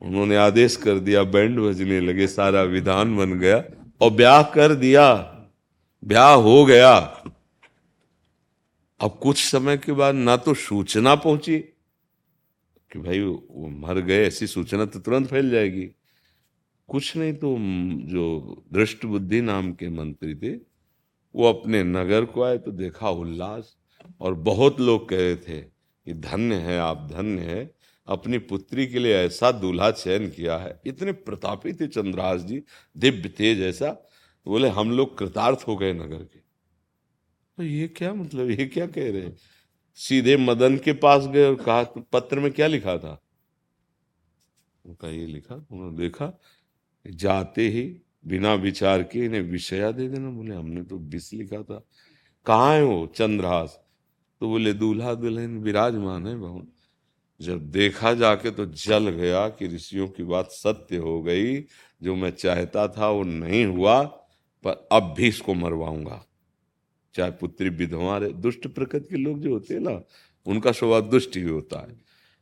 उन्होंने 0.03 0.37
आदेश 0.37 0.77
कर 0.77 0.99
दिया, 0.99 1.23
बैंड 1.25 1.59
बजने 1.59 2.01
लगे, 2.01 2.27
सारा 2.27 2.63
विधान 2.63 3.17
बन 3.17 3.39
गया, 3.39 3.63
और 4.01 4.11
ब्याह 4.11 4.43
कर 4.43 4.75
दिया। 4.75 5.07
ब्याह 6.03 6.33
हो 6.33 6.65
गया। 6.65 6.97
अब 9.01 9.19
कुछ 9.23 9.45
समय 9.45 9.77
के 9.77 9.93
बाद 9.93 10.15
ना 10.15 10.37
तो 10.37 10.55
सूचना 10.55 11.15
पहुँची 11.15 11.59
कि 11.59 12.99
भाई 12.99 13.21
वो 13.21 13.69
मर 13.79 14.01
गए, 14.01 14.27
ऐसी 14.27 14.47
सूचना 14.47 14.85
तो 14.85 14.99
तुरंत 14.99 15.29
फैल 15.29 15.51
जाएगी। 15.51 15.91
कुछ 16.88 17.16
नहीं 17.16 17.33
तो 17.33 17.57
जो 18.09 18.64
दृष्ट 18.73 19.05
बुद्धि 19.05 19.40
नाम 19.40 19.73
के 19.73 19.88
मंत्री 19.88 20.35
थे, 20.35 20.55
वो 21.35 21.53
अपने 21.53 21.83
नगर 21.85 22.25
को 22.25 22.42
आए 22.42 22.59
तो 22.59 22.70
देखा 22.70 23.11
उल्लास 23.11 23.77
और 24.20 24.35
बहुत 24.35 24.81
लोग 24.81 25.09
कह 25.09 25.16
रहे 25.16 25.37
थे 25.37 25.61
कि 25.61 26.12
धन्य 26.12 26.55
है, 26.55 26.79
आप 26.79 27.09
धन्य 27.12 27.42
है। 27.42 27.75
अपनी 28.07 28.38
पुत्री 28.38 28.87
के 28.87 28.99
लिए 28.99 29.14
ऐसा 29.14 29.53
दूल्हा 29.53 29.90
चयन 29.90 30.31
किया 30.31 30.57
है। 30.57 30.81
इतने 30.87 31.12
प्रतापी 31.12 31.73
थे 31.73 31.87
चंद्रास 31.87 32.40
जी, 32.40 32.62
दिव्य 32.97 33.29
तेज 33.29 33.61
ऐसा। 33.61 33.90
बोले, 34.47 34.68
हम 34.68 34.90
लोग 34.90 35.18
कृतार्थ 35.18 35.64
हो 35.68 35.77
गए 35.77 35.92
नगर 35.92 36.18
के। 36.18 36.38
तो 37.57 37.62
ये 37.62 37.88
क्या 37.88 38.14
मतलब? 38.14 38.51
ये 38.51 38.66
क्या 38.66 38.87
कह 38.87 39.11
रहे 39.12 39.23
हैं? 39.23 39.37
सीधे 39.94 40.37
मदन 40.37 40.77
के 40.79 40.92
पास 40.92 41.27
गए 41.27 41.47
और 41.47 41.55
कहा 41.55 41.85
तो 41.85 42.01
पत्र 42.01 42.40
में 42.40 42.53
क्या 42.53 42.66
लिखा 42.66 42.99
था? 42.99 43.23
उनका 44.85 45.09
ये 45.09 45.27
लिखा, 45.27 45.55
उन्होंने 45.55 45.97
देखा 45.97 46.40
जाते 47.11 47.69
ही 47.69 48.03
बिना 48.27 48.55
विचार 48.55 49.03
के 49.03 49.25
इन्हें 49.25 49.40
विषया 49.40 49.90
दे 49.90 50.09
देना। 50.09 50.31
बोले, 50.31 50.55
हमने 50.55 50.83
तो 50.83 50.97
विष 50.97 51.33
लिखा 51.33 51.62
था। 51.62 51.87
कहाँ 52.47 52.75
है 52.75 52.85
वो 52.85 53.12
चंद्रहास? 53.17 53.81
तो 54.40 54.49
बोले, 54.49 54.73
दूल्हा 54.73 55.14
दुल्हन 55.14 55.59
विराजमान 55.59 56.27
है 56.27 56.37
बहुत 56.37 56.71
जब 57.40 57.71
देखा 57.71 58.14
जाके 58.14 58.51
तो 58.51 58.67
जल 58.67 59.09
गया 59.09 59.49
कि 59.49 59.67
ऋषियों 59.67 60.09
की 60.09 60.23
बात 60.23 60.49
सत्य 60.51 60.97
हो 60.97 61.23
गई। 61.23 61.61
जो 62.03 62.14
मैं 62.14 62.31
चाहता 62.31 62.88
था 62.88 63.11
वो 63.11 63.23
नहीं 63.23 63.67
हुआ, 63.67 64.03
पर 64.64 64.88
अब 64.93 65.14
भी 65.19 65.29
इसको 65.29 65.55
मरवाऊँगा। 65.55 66.27
चाहे 67.14 67.31
पुत्री 67.31 67.69
विधवा 67.69 68.19
रहे। 68.19 68.33
दुष्ट 68.33 68.67
प्रकृति 68.67 69.09
के 69.09 69.17
लोग 69.17 69.40
जो 69.40 69.51
होते 69.51 69.75
हैं 69.75 69.81
ना, 69.81 70.03
उनका 70.47 70.73
स्वभाव 70.73 71.01
दुष्ट 71.01 71.37
ही 71.37 71.43
होता 71.43 71.81
है। 71.81 71.97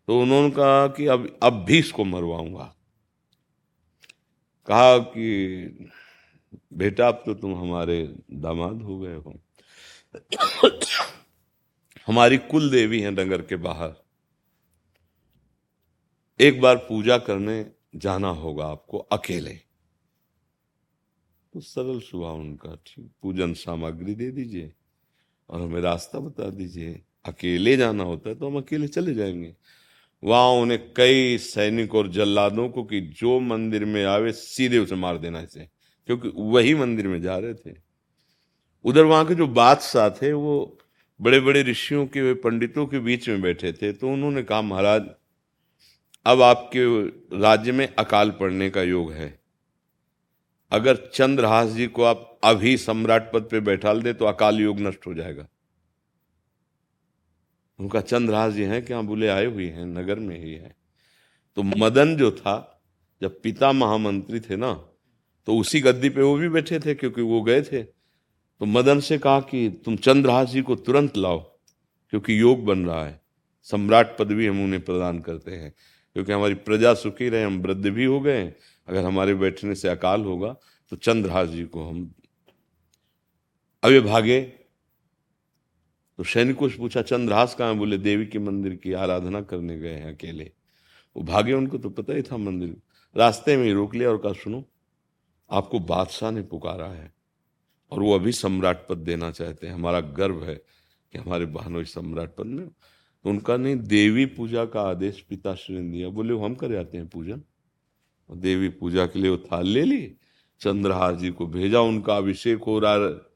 तो 0.07 0.21
उन्होंने 0.21 0.51
कहा 0.51 0.87
कि 0.87 1.07
अब 1.07 1.39
अब 1.43 1.65
भी 1.65 1.79
इसको 1.79 2.05
मरवाऊँगा। 2.05 2.77
कहा 4.67 4.99
कि, 4.99 5.67
बेटा, 6.73 7.09
अब 7.09 7.23
तो 7.27 7.35
तुम 7.35 7.55
हमारे 7.55 8.17
दामाद 8.33 8.83
हो 8.83 8.99
गए 8.99 9.15
हो। 9.15 9.41
हमारी 12.07 12.39
कुल 12.39 12.71
देवी 12.71 13.01
है 13.01 13.11
नगर 13.11 13.43
के 13.43 13.57
बाहर। 13.57 13.95
एक 16.41 16.61
बार 16.61 16.77
पूजा 16.77 17.19
करने 17.19 17.73
जाना 17.97 18.29
होगा 18.29 18.67
आपको 18.67 18.99
अकेले। 18.99 19.61
तो 21.53 21.61
सरल 21.61 22.01
स्वभाव 22.01 22.37
उनका, 22.37 22.77
ठीक, 22.87 23.13
पूजन 23.23 23.55
सामग्री 23.55 24.15
दे 24.15 24.31
दीजिए 24.31 24.73
और 25.51 25.61
हमें 25.61 25.81
रास्ता 25.81 26.19
बता 26.19 26.51
दीजिए। 26.51 27.03
अकेले 27.25 27.77
जाना 27.77 28.05
होता 28.05 28.29
है 28.29 28.35
तो 28.35 28.51
हम 28.51 28.57
अकेले 28.57 28.89
चले 28.89 29.15
जाएँगे। 29.15 29.57
वहाँ 30.23 30.49
उन्हें 30.53 30.79
कई 30.97 31.39
सैनिक 31.39 31.95
और 31.95 32.09
जल्लादों 32.09 32.69
को 32.69 32.83
कि 32.85 33.01
जो 33.19 33.39
मंदिर 33.41 33.85
में 33.85 34.05
आवे 34.05 34.33
सीधे 34.33 34.79
उसे 34.79 34.95
मार 34.95 35.19
देना 35.19 35.41
इसे, 35.41 35.69
क्योंकि 36.09 36.33
वही 36.37 36.75
मंदिर 36.75 37.09
में 37.09 37.21
जा 37.23 37.39
रहे 37.39 37.55
थे। 37.55 37.75
उधर 38.85 39.05
वहाँ 39.05 39.27
के 39.27 39.35
जो 39.35 39.47
बादशाह 39.49 40.09
थे, 40.11 40.33
वो 40.33 40.79
बड़े 41.21 41.41
बड़े 41.41 41.63
ऋषियों 41.63 42.07
के, 42.07 42.33
पंडितों 42.35 42.87
के 42.87 42.99
बीच 42.99 43.29
में 43.29 43.43
बैठे 43.43 43.73
थे 43.73 43.93
तो 43.93 44.09
उन्होंने 44.09 44.43
कहा, 44.43 44.63
महाराज, 44.63 45.03
अब 46.27 46.43
आपके 46.43 46.85
राज्य 47.43 47.73
में 47.73 47.87
अकाल 47.89 48.31
पड़ने 48.31 48.71
का 48.71 48.83
योग 48.83 49.13
है। 49.13 49.39
अगर 50.73 50.97
चंद्रहास 51.15 51.69
जी 51.69 51.87
को 51.87 52.03
आप 52.03 52.29
अभी 52.45 52.77
सम्राट 52.77 53.31
पद 53.33 53.49
पे 53.51 53.61
बैठा 53.61 53.95
दे 53.95 54.13
तो 54.13 54.25
अकाल 54.25 54.61
योग 54.61 54.81
नष्ट 54.81 55.07
हो 55.07 55.15
जाएगा। 55.15 55.47
उनका 57.79 58.01
चंद्रहास 58.03 58.53
जी 58.53 58.63
हैं 58.65 58.85
क्या 58.85 59.01
बोले 59.03 59.29
आए 59.29 59.45
हुए 59.47 59.67
हैं, 59.67 59.87
नगर 59.87 60.19
में 60.19 60.39
ही 60.39 60.53
है। 60.53 60.75
तो 61.57 61.63
मदन 61.63 62.17
जो 62.17 62.31
था, 62.33 62.83
जब 63.23 63.41
पिता 63.43 63.73
महामंत्री 63.73 64.41
थे 64.41 64.57
ना 64.57 64.73
तो 65.49 65.57
उसी 65.57 65.81
गद्दी 65.81 66.09
पे 66.09 66.23
वो 66.23 66.35
भी 66.37 66.49
बैठे 66.49 66.79
थे 66.81 66.95
क्योंकि 66.95 67.23
वो 67.23 67.41
गए 67.43 67.63
थे। 67.63 67.83
तो 67.83 68.67
मदन 68.67 69.01
से 69.01 69.19
कहा 69.19 69.41
कि 69.43 69.69
तुम 69.85 69.97
चंद्रहास 69.99 70.49
जी 70.49 70.63
को 70.63 70.75
तुरंत 70.77 71.17
लाओ, 71.17 71.39
क्योंकि 72.13 72.41
योग 72.41 72.65
बन 72.65 72.87
रहा 72.87 73.05
है। 73.05 73.21
सम्राट 73.67 74.17
पद 74.19 74.33
भी 74.33 74.47
हम 74.47 74.63
उन्हें 74.65 74.81
प्रदान 74.85 75.19
करते 75.21 75.51
हैं, 75.53 75.73
क्योंकि 76.17 76.33
हमारी 76.33 76.55
प्रजा 76.57 76.93
सुखी 76.95 77.29
रहे, 77.29 77.45
हम 77.45 77.59
वृद्ध 77.59 77.87
भी 77.87 78.05
हो 78.05 78.21
गए 78.21 78.45
अगर 78.89 79.05
हमारे 79.05 79.35
बैठने 79.35 79.75
से 79.75 79.89
अकाल 79.89 80.25
होगा 80.25 80.55
तो 80.93 80.97
चंद्रहास 80.99 81.49
जी 81.49 81.65
को 81.65 81.85
हम 81.85 82.11
अवे 83.83 84.01
भागे 84.01 84.41
तो 86.23 86.27
सैनिकों 86.27 86.69
से 86.69 86.79
पूछा, 86.79 87.03
चंद्रहास 87.03 87.55
कहाँ 87.55 87.75
बोले, 87.75 87.99
देवी 87.99 88.27
के 88.27 88.39
मंदिर 88.39 88.75
की 88.75 88.93
आराधना 88.93 89.41
करने 89.43 89.79
गए 89.79 89.93
हैं 89.93 90.15
अकेले। 90.15 90.53
वो 91.17 91.23
भागे 91.23 91.53
उनको 91.53 91.79
तो 91.79 91.91
पता 91.91 92.15
ही 92.15 92.23
था 92.23 92.37
मंदिर, 92.37 92.77
रास्ते 93.17 93.57
में 93.57 93.65
ही 93.65 93.73
रोक 93.73 93.95
लिया 93.95 94.11
और 94.11 94.19
कहा, 94.19 94.33
सुनो, 94.33 94.63
आपको 95.51 95.81
बादशाह 95.81 96.31
ने 96.31 96.43
पुकारा 96.43 96.87
है 96.87 97.13
और 97.93 98.01
वो 98.01 98.15
अभी 98.15 98.33
सम्राट 98.33 98.87
पद 98.89 98.99
देना 98.99 99.31
चाहते 99.31 99.67
हैं। 99.67 99.75
हमारा 99.75 100.01
गर्व 100.01 100.45
है 100.45 100.55
कि 101.13 101.19
हमारे 101.19 101.47
बहनों 101.47 101.85
सम्राट 101.85 102.37
पद 102.37 102.47
में 102.47 102.67
तो 102.69 103.31
उनका 103.31 103.57
नहीं, 103.57 103.77
देवी 103.77 104.27
पूजा 104.27 104.65
का 104.65 104.83
आदेश 104.83 105.21
पिताश्री 105.21 105.79
ने 105.81 105.91
दिया। 105.91 106.09
बोले, 106.09 106.39
हम 106.39 106.55
कर 106.55 106.79
आते 106.79 106.99
हैं 106.99 107.09
पूजन। 107.09 107.43
और 108.31 108.37
देवी 108.37 108.69
पूजा 108.69 109.07
के 109.07 109.19
लिए 109.19 109.31
वो 109.31 109.39
थाल 109.53 109.67
ले 109.67 109.83
ली। 109.83 110.17
चंद्रहार 110.61 111.17
जी 111.17 111.31
को 111.31 111.47
भेजा, 111.47 111.81
उनका 111.81 112.17
अभिषेक 112.17 112.63
हो 112.63 112.79
रहा 112.79 113.31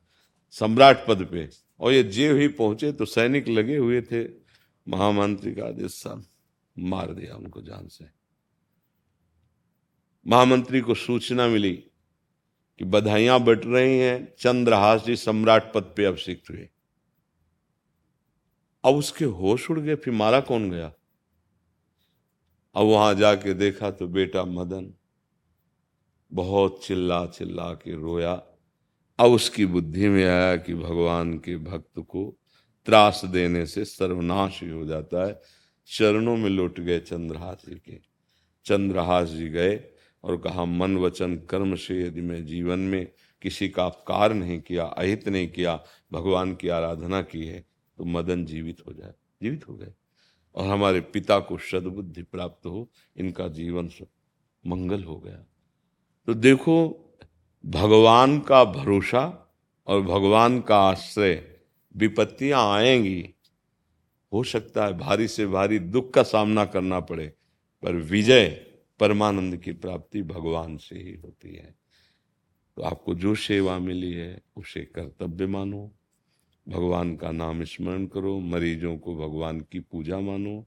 सम्राट 0.51 1.07
पद 1.09 1.27
पे। 1.27 1.66
और 1.81 1.93
ये 1.93 2.03
जे 2.03 2.33
ही 2.33 2.49
पहुँचे 2.49 2.93
तो 2.93 3.05
सैनिक 3.05 3.49
लगे 3.49 3.77
हुए 3.77 4.03
थे। 4.03 4.25
महामंत्री 4.87 5.55
का 5.55 5.67
आदेश 5.67 5.93
सा 5.93 6.23
मार 6.79 7.12
दिया 7.12 7.35
उनको 7.35 7.62
जान 7.62 7.89
से। 7.89 8.05
महामंत्री 10.27 10.81
को 10.81 10.95
सूचना 10.95 11.47
मिली 11.49 11.73
कि 12.79 12.85
बधाइयाँ 12.85 13.41
बट 13.41 13.67
रही 13.67 13.99
हैं, 13.99 14.35
चंद्रहास 14.39 15.05
जी 15.05 15.17
सम्राट 15.17 15.73
पद 15.75 15.95
पे 15.97 16.05
अभिषिक्त 16.05 16.51
हुए। 16.51 16.69
अब 18.85 18.95
उसके 18.95 19.25
होश 19.25 19.71
उड़ 19.71 19.81
गए, 19.81 19.95
फिर 19.95 20.15
मारा 20.15 20.41
कौन 20.41 20.71
गया? 20.71 20.93
अब 22.75 22.87
वहाँ 22.87 23.15
जाके 23.15 23.55
देखा 23.55 23.91
तो 23.91 24.09
बेटा 24.09 24.45
मदन 24.45 24.93
बहुत 26.33 26.85
चिल्ला 26.87 27.27
चिल्ला 27.27 27.73
के 27.75 27.95
रोया। 27.95 28.35
अब 29.19 29.31
उसकी 29.31 29.67
बुद्धि 29.67 30.09
में 30.09 30.25
आया 30.25 30.57
कि 30.57 30.75
भगवान 30.75 31.39
के 31.39 31.57
भक्त 31.57 31.99
को 31.99 32.39
त्रास 32.87 33.23
देने 33.25 33.67
से 33.67 33.85
सर्वनाश 33.85 34.63
ही 34.63 34.71
हो 34.71 34.85
जाता 34.85 35.27
है। 35.27 35.41
चरणों 35.87 36.37
में 36.37 36.51
लौट 36.51 36.81
गए 36.81 36.99
चंद्रहास 36.99 37.63
जी 37.69 37.75
के। 37.75 37.99
चंद्रहास 38.65 39.29
जी 39.29 39.49
गए 39.49 39.85
और 40.25 40.37
कहा, 40.37 40.65
मन 40.65 40.97
वचन 40.97 41.37
कर्म 41.37 41.77
से 41.77 42.03
यदि 42.03 42.21
मैं 42.21 42.47
जीवन 42.47 42.79
में 42.79 43.13
किसी 43.43 43.69
का 43.69 43.87
अपकार 43.87 44.35
नहीं 44.35 44.61
किया, 44.61 44.85
अहित 44.85 45.29
नहीं 45.29 45.49
किया, 45.49 45.85
भगवान 46.13 46.55
की 46.55 46.69
आराधना 46.69 47.23
की 47.23 47.47
है 47.47 47.67
तो 47.99 48.05
मदन 48.05 48.45
जीवित 48.45 48.83
हो 48.89 48.93
जाए। 48.93 49.13
जीवित 49.43 49.69
हो 49.69 49.75
गए। 49.75 49.93
और 50.55 50.67
हमारे 50.67 51.01
पिता 51.01 51.39
को 51.39 51.59
सदबुद्धि 51.59 52.23
प्राप्त 52.23 52.67
हो, 52.67 52.91
इनका 53.17 53.49
जीवन 53.49 53.91
मंगल 54.67 55.05
हो 55.05 55.17
गया। 55.17 55.47
तो 56.27 56.35
देखो 56.35 57.03
भगवान 57.67 58.41
का 58.41 58.65
भरोसा 58.65 59.55
और 59.87 60.03
भगवान 60.03 60.61
का 60.61 60.79
आश्रय 60.79 61.57
विपत्तियाँ 61.97 62.73
आएँगी। 62.73 63.35
हो 64.33 64.43
सकता 64.43 64.85
है 64.85 64.99
भारी 64.99 65.29
से 65.29 65.47
भारी 65.47 65.79
दुख 65.79 66.15
का 66.15 66.23
सामना 66.23 66.65
करना 66.65 67.01
पड़े, 67.01 67.27
पर 67.83 67.93
विजय 67.93 68.49
परमानंद 69.01 69.57
की 69.57 69.73
प्राप्ति 69.73 70.23
भगवान 70.23 70.77
से 70.77 70.97
ही 70.97 71.15
होती 71.15 71.55
है। 71.55 71.75
तो 72.77 72.83
आपको 72.83 73.15
जो 73.15 73.35
सेवा 73.35 73.79
मिली 73.79 74.13
है, 74.13 74.43
उसे 74.57 74.81
कर्तव्य 74.81 75.47
मानो। 75.47 75.93
भगवान 76.69 77.17
का 77.17 77.31
नाम 77.31 77.65
स्मरण 77.65 78.07
करो, 78.07 78.39
मरीजों 78.41 78.99
को 78.99 79.17
भगवान 79.17 79.61
की 79.61 79.81
पूजा 79.81 80.21
मानो। 80.21 80.67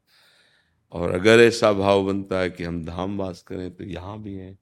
और 0.91 1.11
अगर 1.11 1.39
ऐसा 1.39 1.73
भाव 1.73 2.05
बनता 2.05 2.39
है 2.39 2.49
कि 2.49 2.63
हम 2.63 2.85
धाम 2.85 3.17
वास 3.17 3.41
करें 3.41 3.75
तो 3.75 3.83
यहाँ 3.83 4.21
भी 4.21 4.33
हैं। 4.33 4.59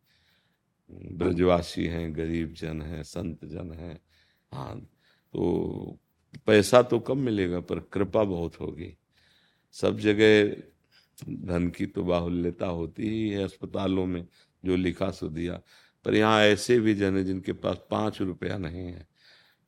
ब्रजवासी 0.89 1.86
हैं, 1.86 2.15
गरीब 2.15 2.54
जन 2.54 2.82
हैं, 2.82 3.04
संत 3.04 3.45
जन 3.45 3.71
हैं 3.73 4.00
हाँ 4.52 4.80
तो 5.34 5.97
पैसा 6.45 6.82
तो 6.82 7.00
कम 7.00 7.17
मिलेगा, 7.17 7.60
पर 7.60 7.80
कृपा 7.80 8.23
बहुत 8.23 8.60
होगी। 8.60 8.93
सब 9.71 9.97
जगह 10.00 10.45
धन 11.47 11.67
की 11.69 11.86
तो 11.86 12.04
बाहुल्यता 12.04 12.67
होती 12.67 13.10
ही 13.10 13.30
है 13.30 13.43
अस्पतालों 13.43 14.06
में, 14.06 14.28
जो 14.65 14.76
लिखा 14.76 15.10
सो 15.12 15.28
दिया। 15.30 15.62
पर 16.06 16.15
यहाँ 16.15 16.41
ऐसे 16.41 16.80
भी 16.80 16.93
जन 16.93 17.17
है 17.17 17.23
जिनके 17.23 17.54
पास 17.54 17.78
पाँच 17.91 18.21
रुपया 18.21 18.58
नहीं 18.58 18.86
है। 18.88 19.08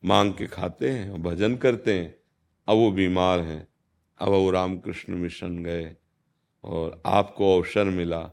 मांग 0.02 0.32
के 0.34 0.46
खाते 0.46 0.90
हैं 0.90 1.22
भजन 1.22 1.56
करते 1.56 1.94
हैं। 1.94 2.14
अब 2.68 2.76
वो 2.76 2.90
बीमार 2.90 3.40
हैं। 3.40 3.66
अब 4.20 4.28
वो 4.28 4.50
रामकृष्ण 4.50 5.14
मिशन 5.14 5.62
गए 5.64 5.96
और 6.64 7.02
आपको 7.06 7.56
अवसर 7.56 7.84
मिला। 7.84 8.30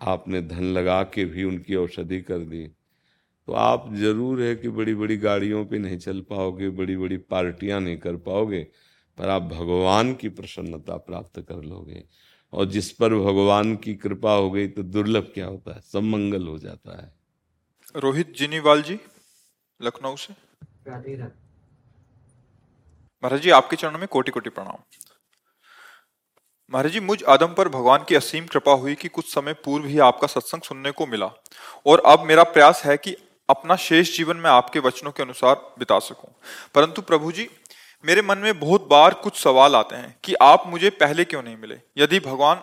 आपने 0.00 0.40
धन 0.42 0.64
लगा 0.72 1.02
के 1.04 1.24
भी 1.24 1.44
उनकी 1.44 1.74
औषधि 1.74 2.20
कर 2.20 2.38
दी। 2.40 2.66
तो 3.48 3.52
आप 3.52 3.88
ज़रूर 3.94 4.42
है 4.42 4.54
कि 4.56 4.68
बड़ी 4.68 4.94
बड़ी 4.94 5.16
गाड़ियों 5.16 5.64
पे 5.66 5.78
नहीं 5.78 5.98
चल 5.98 6.20
पाओगे 6.20 6.68
बड़ी 6.70 6.96
बड़ी 6.96 7.16
पार्टियाँ 7.30 7.80
नहीं 7.80 7.96
कर 7.96 8.16
पाओगे 8.22 8.62
पर 9.18 9.28
आप 9.28 9.42
भगवान 9.44 10.14
की 10.14 10.28
प्रसन्नता 10.30 10.96
प्राप्त 10.96 11.40
कर 11.40 11.62
लोगे। 11.64 12.02
और 12.52 12.64
जिस 12.66 12.90
पर 12.92 13.14
भगवान 13.14 13.74
की 13.76 13.94
कृपा 13.94 14.32
हो 14.32 14.50
गई 14.50 14.68
तो 14.68 14.82
दुर्लभ 14.82 15.30
क्या 15.34 15.46
होता 15.46 15.74
है? 15.74 15.80
सब 15.82 16.02
मंगल 16.04 16.46
हो 16.46 16.58
जाता 16.58 17.00
है। 17.02 17.12
रोहित 17.96 18.34
जिनीवाल 18.36 18.82
जी 18.82 18.98
लखनऊ 19.80 20.16
से। 20.16 20.34
महाराज 23.22 23.40
जी 23.40 23.50
आपके 23.50 23.76
चरणों 23.76 23.98
में 23.98 24.08
कोटि 24.08 24.30
कोटि 24.30 24.50
प्रणाम। 24.50 24.82
महाराज 26.72 26.92
जी, 26.92 27.00
मुझ 27.00 27.24
आदम 27.24 27.46
पर 27.46 27.68
भगवान 27.68 28.04
की 28.08 28.14
असीम 28.14 28.46
कृपा 28.46 28.72
हुई 28.72 28.94
कि 28.94 29.08
कुछ 29.08 29.34
समय 29.34 29.52
पूर्व 29.52 29.86
ही 29.86 29.98
आपका 29.98 30.26
सत्संग 30.26 30.60
सुनने 30.60 30.90
को 30.90 31.06
मिला 31.06 31.30
और 31.86 32.02
अब 32.06 32.20
मेरा 32.20 32.42
प्रयास 32.42 32.82
है 32.84 32.96
कि 32.96 33.16
अपना 33.50 33.76
शेष 33.76 34.16
जीवन 34.16 34.36
में 34.36 34.50
आपके 34.50 34.78
वचनों 34.78 35.12
के 35.12 35.22
अनुसार 35.22 35.54
बिता 35.78 35.98
सकूँ। 35.98 36.30
परंतु 36.74 37.02
प्रभु 37.02 37.32
जी, 37.32 37.48
मेरे 38.06 38.22
मन 38.22 38.38
में 38.38 38.60
बहुत 38.60 38.88
बार 38.90 39.14
कुछ 39.14 39.42
सवाल 39.42 39.76
आते 39.76 39.96
हैं 39.96 40.16
कि 40.24 40.34
आप 40.34 40.64
मुझे 40.66 40.90
पहले 40.90 41.24
क्यों 41.24 41.42
नहीं 41.42 41.56
मिले? 41.56 41.78
यदि 41.98 42.20
भगवान 42.20 42.60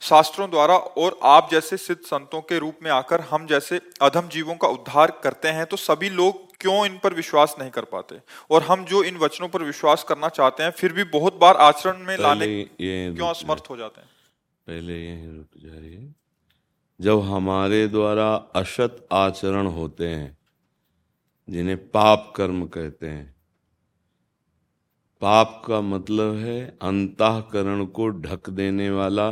शास्त्रों 0.00 0.50
द्वारा 0.50 0.76
और 0.76 1.18
आप 1.22 1.48
जैसे 1.50 1.76
सिद्ध 1.76 2.06
संतों 2.06 2.40
के 2.40 2.58
रूप 2.58 2.78
में 2.82 2.90
आकर 2.90 3.20
हम 3.20 3.46
जैसे 3.46 3.80
अधम 4.02 4.28
जीवों 4.28 4.54
का 4.54 4.68
उद्धार 4.68 5.10
करते 5.10 5.48
हैं 5.48 5.66
तो 5.66 5.76
सभी 5.76 6.10
लोग 6.10 6.45
क्यों 6.60 6.86
इन 6.86 6.98
पर 6.98 7.14
विश्वास 7.14 7.54
नहीं 7.58 7.70
कर 7.70 7.84
पाते? 7.84 8.20
और 8.50 8.62
हम 8.62 8.84
जो 8.84 9.02
इन 9.04 9.16
वचनों 9.16 9.48
पर 9.48 9.62
विश्वास 9.62 10.04
करना 10.08 10.28
चाहते 10.28 10.62
हैं 10.62 10.70
फिर 10.70 10.92
भी 10.92 11.04
बहुत 11.04 11.34
बार 11.34 11.56
आचरण 11.56 11.98
में 11.98 12.16
लाने 12.18 12.46
क्यों 12.80 13.28
असमर्थ 13.28 13.64
हो 13.70 13.76
जाते 13.76 14.00
हैं? 14.00 14.08
पहले 14.66 15.04
यही 15.06 15.26
रुक 15.26 15.62
जाइए। 15.64 16.12
जब 17.00 17.20
हमारे 17.22 17.86
द्वारा 17.88 18.34
असत 18.34 19.06
आचरण 19.12 19.66
होते 19.66 20.08
हैं 20.08 20.36
जिन्हें 21.48 21.78
पाप 21.88 22.32
कर्म 22.36 22.66
कहते 22.66 23.08
हैं 23.08 23.34
पाप 25.22 25.62
का 25.66 25.80
मतलब 25.80 26.36
है 26.36 26.78
अंतकरण 26.82 27.84
को 27.86 28.08
ढक 28.08 28.50
देने 28.50 28.90
वाला 28.90 29.30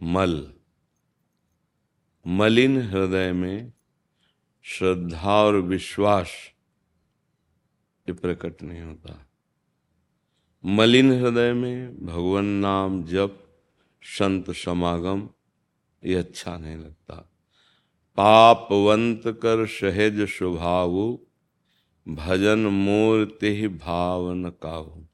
मल। 0.00 0.52
मलिन 2.26 2.76
हृदय 2.82 3.32
में 3.32 3.72
श्रद्धा 4.62 5.42
और 5.44 5.56
विश्वास 5.56 6.30
ये 8.08 8.12
प्रकट 8.12 8.62
नहीं 8.62 8.82
होता। 8.82 9.30
मलिन 10.64 11.12
हृदय 11.12 11.52
में 11.52 12.06
भगवान 12.06 12.44
नाम 12.44 13.04
जप, 13.04 13.60
संत 14.02 14.50
समागम, 14.50 15.28
ये 16.04 16.14
अच्छा 16.14 16.58
नहीं 16.58 16.76
लगता। 16.76 17.14
पापवंत 18.16 19.22
कर 19.26 19.66
सहज 19.66 20.20
स्वभाव, 20.28 21.18
भजन 22.08 22.58
मूर्ति 22.58 23.68
भावन 23.68 24.50
काहू। 24.50 25.06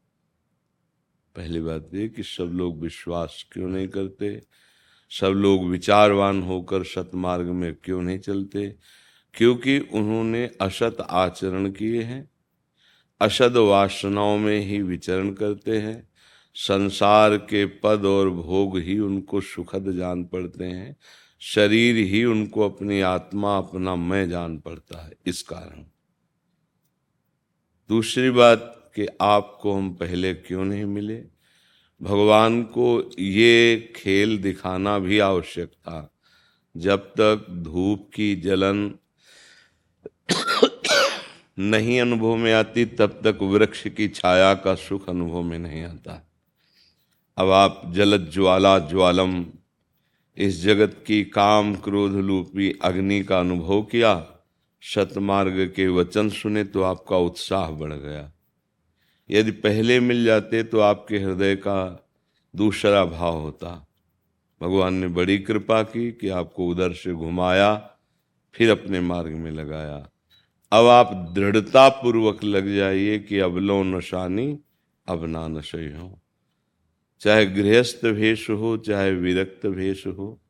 पहली 1.36 1.60
बात 1.60 1.90
ये 1.94 2.08
कि 2.08 2.22
सब 2.22 2.44
लोग 2.44 2.80
विश्वास 2.80 3.46
क्यों 3.52 3.68
नहीं 3.68 3.88
करते? 3.88 4.42
सब 5.10 5.26
लोग 5.26 5.64
विचारवान 5.64 6.42
होकर 6.42 6.84
सतमार्ग 6.84 7.46
में 7.46 7.74
क्यों 7.74 8.02
नहीं 8.02 8.18
चलते? 8.18 8.76
क्योंकि 9.38 9.78
उन्होंने 9.78 10.50
असत 10.60 10.96
आचरण 11.10 11.70
किए 11.70 12.02
हैं, 12.02 12.30
असद 13.20 13.56
वासनाओं 13.56 14.38
में 14.38 14.60
ही 14.60 14.82
विचरण 14.82 15.32
करते 15.32 15.78
हैं, 15.78 16.08
संसार 16.54 17.36
के 17.36 17.66
पद 17.66 18.04
और 18.04 18.30
भोग 18.30 18.78
ही 18.78 18.98
उनको 18.98 19.40
सुखद 19.40 19.92
जान 19.92 20.24
पड़ते 20.24 20.64
हैं, 20.64 20.96
शरीर 21.40 21.96
ही 21.96 22.24
उनको 22.24 22.68
अपनी 22.68 23.00
आत्मा, 23.00 23.58
अपना 23.58 23.96
मैं 23.96 24.28
जान 24.28 24.58
पड़ता 24.58 25.06
है, 25.06 25.12
इस 25.26 25.42
कारण। 25.42 25.84
दूसरी 27.88 28.30
बात 28.30 28.92
कि 28.94 29.06
आपको 29.20 29.72
हम 29.72 29.94
पहले 29.94 30.34
क्यों 30.34 30.64
नहीं 30.64 30.84
मिले? 30.84 31.24
भगवान 32.02 32.62
को 32.62 33.10
ये 33.18 33.92
खेल 33.96 34.38
दिखाना 34.38 34.98
भी 34.98 35.18
आवश्यक 35.18 35.68
था। 35.68 36.14
जब 36.76 36.98
तक 36.98 37.46
धूप 37.50 38.10
की 38.14 38.36
जलन 38.36 38.98
नहीं 41.58 42.00
अनुभव 42.00 42.36
में 42.36 42.52
आती, 42.52 42.84
तब 42.84 43.20
तक 43.24 43.38
वृक्ष 43.42 43.88
की 43.88 44.08
छाया 44.08 44.54
का 44.54 44.74
सुख 44.74 45.08
अनुभव 45.08 45.42
में 45.42 45.58
नहीं 45.58 45.82
आता। 45.82 46.28
अब 47.38 47.50
आप 47.50 47.82
जलद 47.86 48.30
ज्वाला 48.30 48.78
ज्वालम, 48.78 49.46
इस 50.36 50.62
जगत 50.62 51.04
की 51.06 51.24
काम 51.24 51.74
क्रोध 51.74 52.12
लूपी 52.12 52.78
अग्नि 52.82 53.24
का 53.24 53.40
अनुभव 53.40 53.82
किया, 53.82 54.26
शतमार्ग 54.80 55.72
के 55.76 55.88
वचन 55.88 56.28
सुने 56.28 56.64
तो 56.64 56.82
आपका 56.82 57.16
उत्साह 57.16 57.70
बढ़ 57.70 57.92
गया। 57.92 58.32
यदि 59.30 59.50
पहले 59.50 60.00
मिल 60.00 60.24
जाते 60.24 60.62
तो 60.62 60.80
आपके 60.80 61.18
हृदय 61.18 61.56
का 61.56 62.08
दूसरा 62.56 63.04
भाव 63.04 63.40
होता। 63.40 63.86
भगवान 64.62 64.94
ने 64.94 65.08
बड़ी 65.08 65.38
कृपा 65.38 65.82
की 65.82 66.12
कि 66.12 66.28
आपको 66.28 66.68
उधर 66.68 66.92
से 66.92 67.12
घुमाया, 67.12 67.90
फिर 68.54 68.70
अपने 68.70 69.00
मार्ग 69.00 69.30
में 69.30 69.50
लगाया। 69.50 70.08
अब 70.72 70.86
आप 70.86 71.32
दृढ़ता 71.34 71.88
पूर्वक 71.88 72.44
लग 72.44 72.76
जाइए 72.76 73.18
कि 73.18 73.38
अब 73.38 73.56
लो 73.56 73.82
नशानी, 73.82 74.58
अब 75.08 75.24
ना 75.24 75.48
नशे 75.48 75.96
हो। 75.96 76.20
चाहे 77.20 77.46
गृहस्थ 77.46 78.06
भेष 78.06 78.50
हो, 78.50 78.76
चाहे 78.76 79.12
विरक्त 79.12 79.66
भेष 79.66 80.06
हो, 80.06 80.40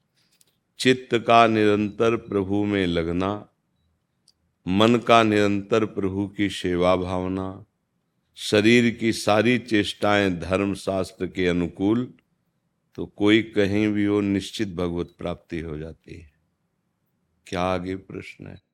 चित्त 0.79 1.19
का 1.19 1.47
निरंतर 1.47 2.17
प्रभु 2.17 2.65
में 2.65 2.87
लगना, 2.87 3.49
मन 4.69 4.97
का 4.97 5.23
निरंतर 5.23 5.85
प्रभु 5.85 6.29
की 6.29 6.49
सेवा 6.49 6.97
भावना, 6.97 7.65
शरीर 8.37 8.91
की 8.95 9.13
सारी 9.13 9.59
चेष्टाएँ 9.59 10.31
धर्म 10.31 10.75
शास्त्र 10.75 11.27
के 11.27 11.47
अनुकूल 11.47 12.15
तो 12.95 13.07
कोई 13.07 13.43
कहीं 13.43 13.89
भी 13.89 14.05
हो 14.05 14.21
निश्चित 14.21 14.69
भगवत 14.69 15.15
प्राप्ति 15.19 15.61
हो 15.61 15.79
जाती 15.79 16.15
है। 16.15 16.31
क्या 17.47 17.63
आगे 17.63 17.97
प्रश्न 17.97 18.47
है? 18.47 18.68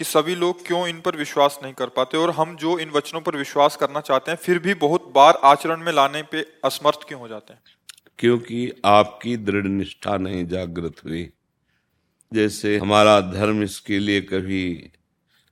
कि 0.00 0.04
सभी 0.04 0.34
लोग 0.34 0.66
क्यों 0.66 0.86
इन 0.88 1.00
पर 1.00 1.16
विश्वास 1.16 1.58
नहीं 1.62 1.72
कर 1.72 1.88
पाते 1.96 2.16
और 2.18 2.30
हम 2.30 2.54
जो 2.56 2.78
इन 2.78 2.90
वचनों 2.90 3.20
पर 3.20 3.36
विश्वास 3.36 3.74
करना 3.76 4.00
चाहते 4.00 4.30
हैं, 4.30 4.38
फिर 4.38 4.58
भी 4.58 4.74
बहुत 4.76 5.10
बार 5.14 5.38
आचरण 5.44 5.82
में 5.84 5.92
लाने 5.92 6.22
पे 6.22 6.44
असमर्थ 6.64 7.04
क्यों 7.08 7.20
हो 7.20 7.28
जाते 7.28 7.52
हैं? 7.52 7.60
क्योंकि 8.18 8.72
आपकी 8.84 9.36
दृढ़ 9.36 9.66
निष्ठा 9.66 10.16
नहीं 10.16 10.46
जागृत 10.46 11.04
हुई। 11.04 11.28
जैसे 12.32 12.76
हमारा 12.78 13.20
धर्म 13.30 13.62
इसके 13.62 13.98
लिए 13.98 14.20
कभी 14.22 14.90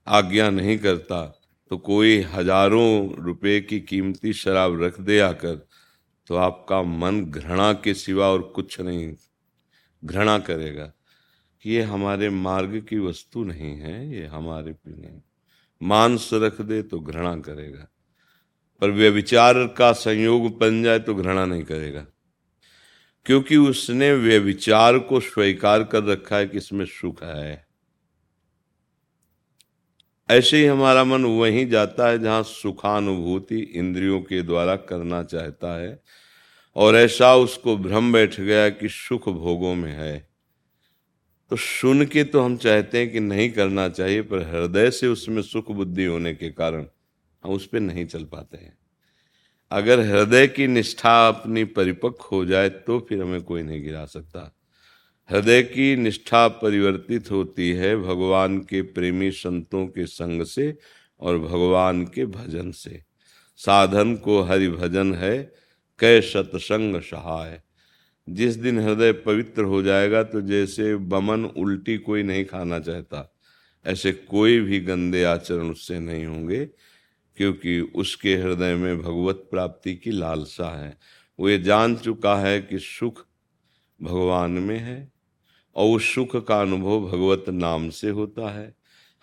आज्ञा 0.07 0.49
नहीं 0.49 0.77
करता 0.79 1.23
तो 1.71 1.77
कोई 1.77 2.19
हज़ारों 2.33 3.23
रुपए 3.23 3.59
की 3.61 3.79
कीमती 3.79 4.33
शराब 4.35 4.81
रख 4.83 4.99
दे 5.01 5.19
आकर 5.21 5.55
तो 6.27 6.35
आपका 6.43 6.81
मन 6.99 7.25
घृणा 7.25 7.73
के 7.83 7.93
सिवा 7.95 8.27
और 8.27 8.41
कुछ 8.55 8.79
नहीं 8.81 9.13
घृणा 10.03 10.39
करेगा। 10.39 10.91
कि 11.65 11.71
ये 11.71 11.81
हमारे 11.81 12.29
मार्ग 12.29 12.85
की 12.89 12.99
वस्तु 12.99 13.43
नहीं 13.43 13.75
है, 13.77 14.09
ये 14.11 14.25
हमारे 14.25 14.71
पीने 14.71 15.21
मांस 15.81 16.29
रख 16.33 16.61
दे 16.61 16.81
तो 16.81 16.99
घृणा 16.99 17.35
करेगा, 17.35 17.87
पर 18.81 18.91
व्यविचार 18.91 19.65
का 19.67 19.91
संयोग 19.91 20.57
बन 20.59 20.83
जाए 20.83 20.99
तो 20.99 21.15
घृणा 21.15 21.45
नहीं 21.45 21.63
करेगा। 21.63 22.05
क्योंकि 23.25 23.57
उसने 23.57 24.13
व्यविचार 24.13 24.99
को 24.99 25.19
स्वीकार 25.19 25.83
कर 25.83 26.03
रखा 26.03 26.37
है 26.37 26.47
कि 26.47 26.57
इसमें 26.57 26.85
सुख 26.85 27.23
है। 27.23 27.67
ऐसे 30.29 30.57
ही 30.57 30.65
हमारा 30.65 31.03
मन 31.03 31.25
वहीं 31.25 31.67
जाता 31.69 32.09
है 32.09 32.19
जहाँ 32.19 32.43
सुखानुभूति 32.43 33.59
इंद्रियों 33.59 34.21
के 34.21 34.41
द्वारा 34.41 34.75
करना 34.75 35.23
चाहता 35.23 35.79
है, 35.81 35.99
और 36.75 36.95
ऐसा 36.95 37.35
उसको 37.35 37.77
भ्रम 37.77 38.13
बैठ 38.13 38.39
गया 38.39 38.69
कि 38.69 38.89
सुख 38.89 39.29
भोगों 39.29 39.75
में 39.75 39.91
है। 39.91 40.28
तो 41.51 41.55
सुन 41.55 42.05
के 42.05 42.23
तो 42.23 42.41
हम 42.41 42.55
चाहते 42.57 42.97
हैं 42.97 43.11
कि 43.11 43.19
नहीं 43.19 43.49
करना 43.51 43.87
चाहिए, 43.89 44.21
पर 44.21 44.41
हृदय 44.45 44.89
से 44.91 45.07
उसमें 45.07 45.41
सुख 45.41 45.71
बुद्धि 45.71 46.05
होने 46.05 46.33
के 46.33 46.49
कारण 46.49 46.85
हम 47.43 47.51
उस 47.51 47.65
पर 47.67 47.79
नहीं 47.79 48.05
चल 48.05 48.23
पाते 48.23 48.57
हैं। 48.57 48.77
अगर 49.71 49.99
हृदय 49.99 50.47
की 50.47 50.67
निष्ठा 50.67 51.27
अपनी 51.27 51.63
परिपक्व 51.63 52.27
हो 52.31 52.45
जाए 52.45 52.69
तो 52.69 52.99
फिर 52.99 53.21
हमें 53.21 53.41
कोई 53.41 53.63
नहीं 53.63 53.81
गिरा 53.83 54.05
सकता। 54.05 54.55
हृदय 55.29 55.61
की 55.63 55.95
निष्ठा 55.95 56.47
परिवर्तित 56.47 57.31
होती 57.31 57.69
है 57.71 57.95
भगवान 57.97 58.59
के 58.59 58.81
प्रेमी 58.81 59.31
संतों 59.31 59.85
के 59.87 60.05
संग 60.05 60.43
से 60.45 60.77
और 61.21 61.37
भगवान 61.39 62.03
के 62.05 62.25
भजन 62.25 62.71
से। 62.71 63.01
साधन 63.59 64.15
को 64.15 64.41
हरि 64.41 64.69
भजन 64.69 65.13
है, 65.13 65.37
कै 65.99 66.21
सतसंग 66.21 67.01
सहाय। 67.01 67.61
जिस 68.29 68.55
दिन 68.55 68.79
हृदय 68.79 69.11
पवित्र 69.21 69.63
हो 69.63 69.81
जाएगा 69.81 70.21
तो 70.23 70.41
जैसे 70.41 70.95
बमन 70.95 71.45
उल्टी 71.45 71.97
कोई 71.97 72.23
नहीं 72.23 72.45
खाना 72.45 72.79
चाहता, 72.79 73.35
ऐसे 73.85 74.11
कोई 74.11 74.59
भी 74.59 74.79
गंदे 74.79 75.23
आचरण 75.23 75.69
उससे 75.69 75.99
नहीं 75.99 76.25
होंगे, 76.25 76.65
क्योंकि 77.37 77.79
उसके 77.95 78.35
हृदय 78.35 78.75
में 78.75 79.01
भगवत 79.01 79.47
प्राप्ति 79.51 79.95
की 79.95 80.11
लालसा 80.11 80.69
है। 80.77 80.97
वो 81.39 81.49
ये 81.49 81.57
जान 81.59 81.95
चुका 81.95 82.35
है 82.35 82.59
कि 82.61 82.79
सुख 82.79 83.25
भगवान 83.99 84.51
में 84.51 84.77
है, 84.77 85.11
और 85.75 85.95
उस 85.95 86.13
सुख 86.15 86.35
का 86.47 86.61
अनुभव 86.61 87.07
भगवत 87.07 87.45
नाम 87.49 87.89
से 87.91 88.09
होता 88.11 88.51
है। 88.51 88.73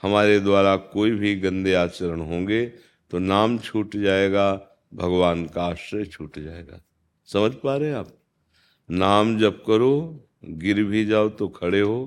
हमारे 0.02 0.38
द्वारा 0.40 0.76
कोई 0.76 1.10
भी 1.12 1.34
गंदे 1.36 1.74
आचरण 1.74 2.20
होंगे 2.22 2.64
तो 3.10 3.18
नाम 3.18 3.58
छूट 3.58 3.96
जाएगा, 3.96 4.52
भगवान 4.94 5.44
का 5.46 5.62
आश्रय 5.62 6.04
छूट 6.06 6.38
जाएगा। 6.38 6.80
समझ 7.28 7.52
पा 7.54 7.76
रहे 7.76 7.88
हैं 7.88 7.96
आप? 7.96 8.08
नाम 8.88 9.38
जप 9.38 9.62
करो, 9.66 10.20
गिर 10.44 10.82
भी 10.84 11.04
जाओ 11.06 11.28
तो 11.28 11.48
खड़े 11.48 11.80
हो, 11.80 12.04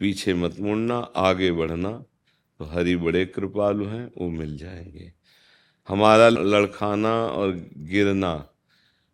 पीछे 0.00 0.34
मत 0.34 0.56
मुड़ना, 0.60 0.96
आगे 0.96 1.50
बढ़ना 1.52 1.90
तो 2.60 2.64
हरि 2.64 2.96
बड़े 2.96 3.24
कृपालु 3.26 3.84
हैं, 3.84 4.06
वो 4.18 4.28
मिल 4.30 4.56
जाएँगे। 4.58 5.12
हमारा 5.88 6.28
लड़खाना 6.28 7.14
और 7.26 7.52
गिरना, 7.76 8.48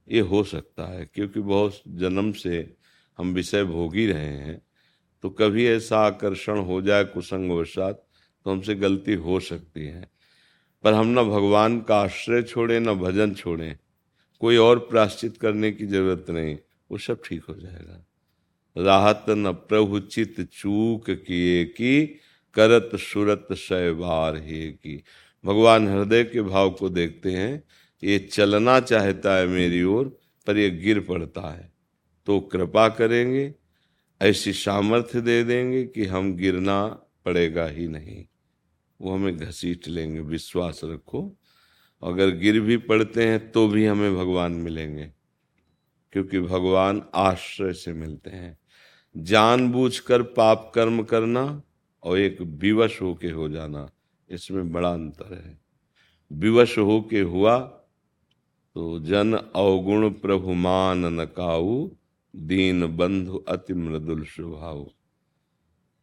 ये 0.08 0.20
हो 0.20 0.42
सकता 0.44 0.86
है, 0.86 1.04
क्योंकि 1.14 1.40
बहुत 1.40 1.80
जन्म 1.88 2.32
से 2.32 2.74
हम 3.18 3.32
विषय 3.34 3.64
भोग 3.64 3.94
रहे 3.96 4.32
हैं 4.36 4.60
तो 5.24 5.30
कभी 5.30 5.66
ऐसा 5.66 5.98
आकर्षण 5.98 6.58
हो 6.58 6.80
जाए 6.82 7.04
कुसंगवशात 7.04 8.06
तो 8.46 8.50
हमसे 8.50 8.74
गलती 8.74 9.14
हो 9.14 9.38
सकती 9.40 9.86
है। 9.86 10.08
पर 10.84 10.94
हम 10.94 11.08
न 11.08 11.22
भगवान 11.24 11.80
का 11.80 11.96
आश्रय 11.96 12.42
छोड़े, 12.42 12.78
न 12.80 12.94
भजन 12.94 13.34
छोड़े, 13.34 13.76
कोई 14.40 14.56
और 14.56 14.78
प्राश्चित 14.90 15.36
करने 15.36 15.70
की 15.72 15.86
ज़रूरत 15.86 16.30
नहीं। 16.30 16.56
वो 16.92 16.98
सब 16.98 17.22
ठीक 17.24 17.44
हो 17.44 17.54
जाएगा। 17.54 18.06
राहत 18.78 19.24
न 19.28 19.52
प्रभु 19.52 20.00
चित 20.00 20.48
चूक 20.52 21.10
किए 21.10 21.64
की, 21.64 22.06
करत 22.54 22.90
सुरत 22.94 23.48
शयवार 23.56 24.36
हे 24.36 24.70
की। 24.72 25.02
भगवान 25.44 25.88
हृदय 25.88 26.24
के 26.24 26.42
भाव 26.42 26.70
को 26.70 26.88
देखते 26.88 27.32
हैं, 27.32 27.64
ये 28.04 28.18
चलना 28.18 28.80
चाहता 28.80 29.36
है 29.36 29.46
मेरी 29.46 29.82
ओर, 29.82 30.18
पर 30.46 30.56
ये 30.56 30.70
गिर 30.70 31.00
पड़ता 31.00 31.54
है। 31.54 31.72
तो 32.26 32.40
कृपा 32.40 32.88
करेंगे, 32.88 33.54
ऐसी 34.22 34.52
सामर्थ्य 34.52 35.20
दे 35.20 35.44
देंगे 35.44 35.84
कि 35.84 36.04
हम 36.04 36.34
गिरना 36.34 36.88
पड़ेगा 37.24 37.66
ही 37.66 37.88
नहीं। 37.88 38.24
वो 39.00 39.14
हमें 39.14 39.36
घसीट 39.36 39.88
लेंगे, 39.88 40.20
विश्वास 40.20 40.80
रखो। 40.84 41.36
अगर 42.02 42.30
गिर 42.30 42.60
भी 42.60 42.76
पड़ते 42.76 43.24
हैं 43.24 43.52
तो 43.52 43.68
भी 43.68 43.86
हमें 43.86 44.16
भगवान 44.16 44.52
मिलेंगे। 44.52 45.21
क्योंकि 46.12 46.40
भगवान 46.40 47.02
आश्रय 47.14 47.72
से 47.72 47.92
मिलते 47.92 48.30
हैं। 48.30 48.58
जानबूझकर 49.14 50.22
पाप 50.22 50.70
कर्म 50.74 51.02
करना 51.02 51.62
और 52.02 52.18
एक 52.18 52.40
विवश 52.40 53.00
होके 53.02 53.30
हो 53.30 53.48
जाना, 53.48 53.88
इसमें 54.28 54.72
बड़ा 54.72 54.92
अंतर 54.92 55.34
है। 55.34 55.58
विवश 56.30 56.78
होके 56.78 57.20
हुआ 57.20 57.58
तो 58.76 58.98
जन 59.00 59.32
अवगुण 59.32 60.08
प्रभु 60.10 60.52
मान 60.52 61.04
नकाऊ 61.20 61.90
दीन 62.34 62.86
बंधु 62.96 63.38
अति 63.48 63.74
मृदुल 63.74 64.24
स्वभाव। 64.24 64.86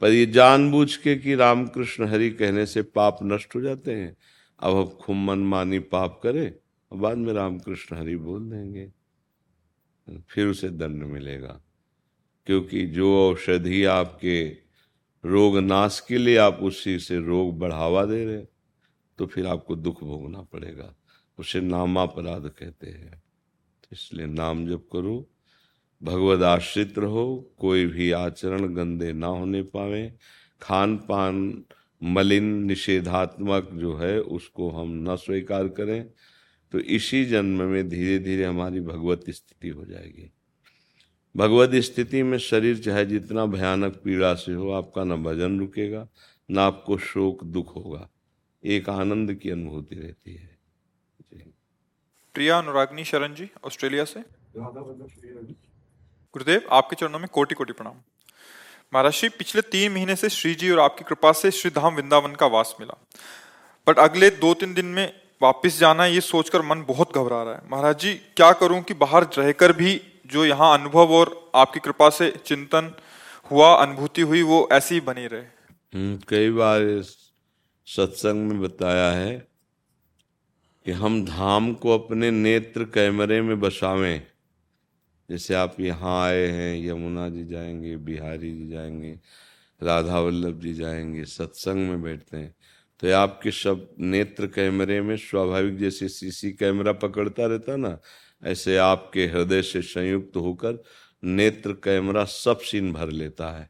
पर 0.01 0.11
ये 0.11 0.25
जानबूझ 0.25 0.95
के 0.95 1.15
कि 1.15 1.35
रामकृष्ण 1.35 2.07
हरि 2.07 2.29
कहने 2.29 2.65
से 2.65 2.81
पाप 2.81 3.19
नष्ट 3.23 3.55
हो 3.55 3.61
जाते 3.61 3.95
हैं, 3.95 4.15
अब 4.59 4.75
अब 4.75 4.97
खुम 5.01 5.25
मन 5.25 5.39
मानी 5.39 5.79
पाप 5.79 6.19
करे, 6.23 6.59
और 6.91 6.97
बाद 6.97 7.17
में 7.17 7.33
रामकृष्ण 7.33 7.97
हरि 7.97 8.15
बोल 8.17 8.49
देंगे। 8.49 8.91
फिर 10.29 10.47
उसे 10.47 10.69
दंड 10.69 11.03
मिलेगा। 11.03 11.61
क्योंकि 12.45 12.87
जो 12.87 13.29
औषधि 13.29 13.83
आपके 13.83 14.57
रोग 15.25 15.57
नाश 15.57 15.99
के 16.07 16.17
लिए 16.17 16.37
आप 16.37 16.59
उसी 16.61 16.99
से 16.99 17.19
रोग 17.19 17.59
बढ़ावा 17.59 18.05
दे 18.05 18.25
रहे 18.25 18.45
तो 19.17 19.25
फिर 19.25 19.47
आपको 19.47 19.75
दुख 19.75 20.03
भोगना 20.03 20.41
पड़ेगा। 20.41 20.95
उसे 21.39 21.61
नामापराध 21.61 22.51
कहते 22.59 22.87
हैं। 22.87 23.23
इसलिए 23.91 24.25
नाम 24.25 24.67
जप 24.67 24.87
करो, 24.93 25.29
भगवद 26.03 26.43
आश्रित 26.43 26.99
रहो, 26.99 27.53
कोई 27.57 27.85
भी 27.85 28.11
आचरण 28.11 28.73
गंदे 28.73 29.13
ना 29.13 29.27
होने 29.27 29.61
पावे। 29.61 30.13
खान 30.61 30.97
पान 30.97 31.63
मलिन, 32.03 32.43
निषेधात्मक 32.43 33.69
जो 33.73 33.95
है, 33.95 34.21
उसको 34.21 34.69
हम 34.69 35.11
न 35.11 35.15
स्वीकार 35.15 35.67
करें। 35.67 36.09
तो 36.71 36.79
इसी 36.79 37.25
जन्म 37.25 37.63
में 37.63 37.89
धीरे 37.89 38.19
धीरे 38.19 38.45
हमारी 38.45 38.79
भगवत 38.79 39.29
स्थिति 39.29 39.69
हो 39.69 39.85
जाएगी। 39.85 40.31
भगवत 41.37 41.75
स्थिति 41.75 42.23
में 42.23 42.37
शरीर 42.37 42.79
चाहे 42.79 43.05
जितना 43.05 43.45
भयानक 43.45 44.01
पीड़ा 44.03 44.33
से 44.33 44.53
हो 44.53 44.71
आपका 44.71 45.03
न 45.03 45.23
भजन 45.23 45.59
रुकेगा 45.59 46.07
न 46.51 46.57
आपको 46.57 46.97
शोक 46.97 47.43
दुख 47.43 47.75
होगा। 47.75 48.09
एक 48.65 48.89
आनंद 48.89 49.33
की 49.33 49.49
अनुभूति 49.49 49.95
रहती 49.95 50.35
है। 50.35 50.57
प्रिया 52.33 52.57
अनुरागनी 52.57 53.03
शरण 53.03 53.35
जी 53.35 53.49
ऑस्ट्रेलिया 53.65 54.03
से। 54.05 54.19
गुरुदेव 56.33 56.61
आपके 56.71 56.95
चरणों 56.95 57.19
में 57.19 57.27
कोटि 57.27 57.55
कोटि 57.55 57.73
प्रणाम। 57.73 57.93
महाराज 58.93 59.13
श्री 59.13 59.29
पिछले 59.29 59.61
तीन 59.61 59.91
महीने 59.91 60.15
से 60.15 60.29
श्री 60.29 60.55
जी 60.55 60.69
और 60.69 60.79
आपकी 60.79 61.03
कृपा 61.03 61.31
से 61.31 61.51
श्री 61.51 61.71
धाम 61.71 61.95
वृंदावन 61.95 62.35
का 62.35 62.45
वास 62.45 62.75
मिला। 62.79 63.07
बट 63.87 63.99
अगले 63.99 64.29
दो 64.29 64.53
तीन 64.53 64.73
दिन 64.73 64.85
में 64.85 65.18
वापस 65.41 65.77
जाना 65.79 66.03
है 66.03 66.13
ये 66.13 66.21
सोचकर 66.21 66.61
मन 66.61 66.83
बहुत 66.87 67.15
घबरा 67.15 67.41
रहा 67.43 67.53
है। 67.53 67.61
महाराज 67.71 67.99
जी 67.99 68.13
क्या 68.13 68.51
करूँ 68.51 68.81
कि 68.81 68.93
बाहर 68.93 69.27
रहकर 69.37 69.73
भी 69.73 70.01
जो 70.25 70.45
यहाँ 70.45 70.77
अनुभव 70.77 71.13
और 71.13 71.51
आपकी 71.55 71.79
कृपा 71.79 72.09
से 72.09 72.29
चिंतन 72.45 72.91
हुआ 73.51 73.73
अनुभूति 73.75 74.21
हुई 74.21 74.41
वो 74.41 74.67
ऐसी 74.71 74.95
ही 74.95 75.01
बनी 75.01 75.27
रहे। 75.27 75.41
हम्म, 75.41 76.19
कई 76.27 76.49
बार 76.49 76.81
सत्संग 77.87 78.47
में 78.47 78.59
बताया 78.61 79.11
है 79.11 79.47
कि 80.85 80.91
हम 80.91 81.23
धाम 81.25 81.73
को 81.73 81.97
अपने 81.97 82.31
नेत्र 82.31 82.83
कैमरे 82.83 83.41
में 83.41 83.59
बसावें। 83.59 84.21
जैसे 85.29 85.53
आप 85.55 85.79
यहाँ 85.79 86.23
आए 86.25 86.45
हैं 86.47 86.85
यमुना 86.85 87.29
जी 87.29 87.45
जाएँगे 87.45 87.95
बिहारी 87.97 88.51
जी 88.53 88.67
जाएँगे 88.69 89.19
राधा 89.81 90.19
वल्लभ 90.19 90.59
जी 90.61 90.73
जाएँगे 90.73 91.25
सत्संग 91.25 91.89
में 91.89 92.01
बैठते 92.01 92.37
हैं। 92.37 92.55
तो 92.99 93.13
आपके 93.13 93.51
सब 93.51 93.87
नेत्र 93.99 94.47
कैमरे 94.47 95.01
में 95.01 95.15
स्वाभाविक 95.17 95.77
जैसे 95.77 96.07
सीसी 96.09 96.51
कैमरा 96.51 96.93
पकड़ता 96.93 97.45
रहता 97.45 97.75
ना, 97.75 97.97
ऐसे 98.43 98.77
आपके 98.77 99.25
हृदय 99.27 99.61
से 99.61 99.81
संयुक्त 99.81 100.35
होकर 100.37 100.81
नेत्र 101.23 101.73
कैमरा 101.83 102.23
सब 102.25 102.59
सीन 102.61 102.91
भर 102.93 103.11
लेता 103.11 103.51
है। 103.51 103.69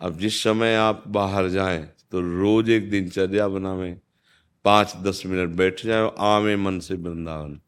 अब 0.00 0.18
जिस 0.18 0.42
समय 0.42 0.74
आप 0.74 1.04
बाहर 1.08 1.48
जाएँ 1.48 1.84
तो 2.12 2.20
रोज 2.20 2.70
एक 2.70 2.90
दिनचर्या 2.90 3.48
बनावें, 3.48 3.98
पाँच 4.64 4.96
दस 4.96 5.22
मिनट 5.26 5.56
बैठ 5.56 5.84
जाए 5.86 6.10
आवे 6.26 6.56
मन 6.56 6.78
से 6.80 6.94
वृंदावन। 6.94 7.58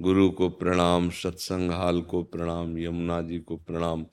गुरु 0.00 0.30
को 0.30 0.48
प्रणाम 0.50 1.10
सत्संग 1.12 1.70
हाल 1.70 2.00
को 2.02 2.22
प्रणाम, 2.24 2.78
यमुना 2.78 3.20
जी 3.22 3.38
को 3.38 3.56
प्रणाम, 3.56 4.04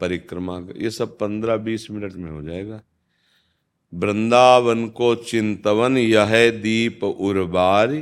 परिक्रमा, 0.00 0.58
ये 0.76 0.90
सब 0.90 1.18
पंद्रह 1.18 1.56
बीस 1.58 1.90
मिनट 1.90 2.12
में 2.14 2.30
हो 2.30 2.42
जाएगा। 2.42 2.82
वृंदावन 3.92 4.86
को 4.88 5.14
चिंतवन 5.14 5.98
यह 5.98 6.50
दीप 6.52 7.04
उर्बार, 7.04 7.94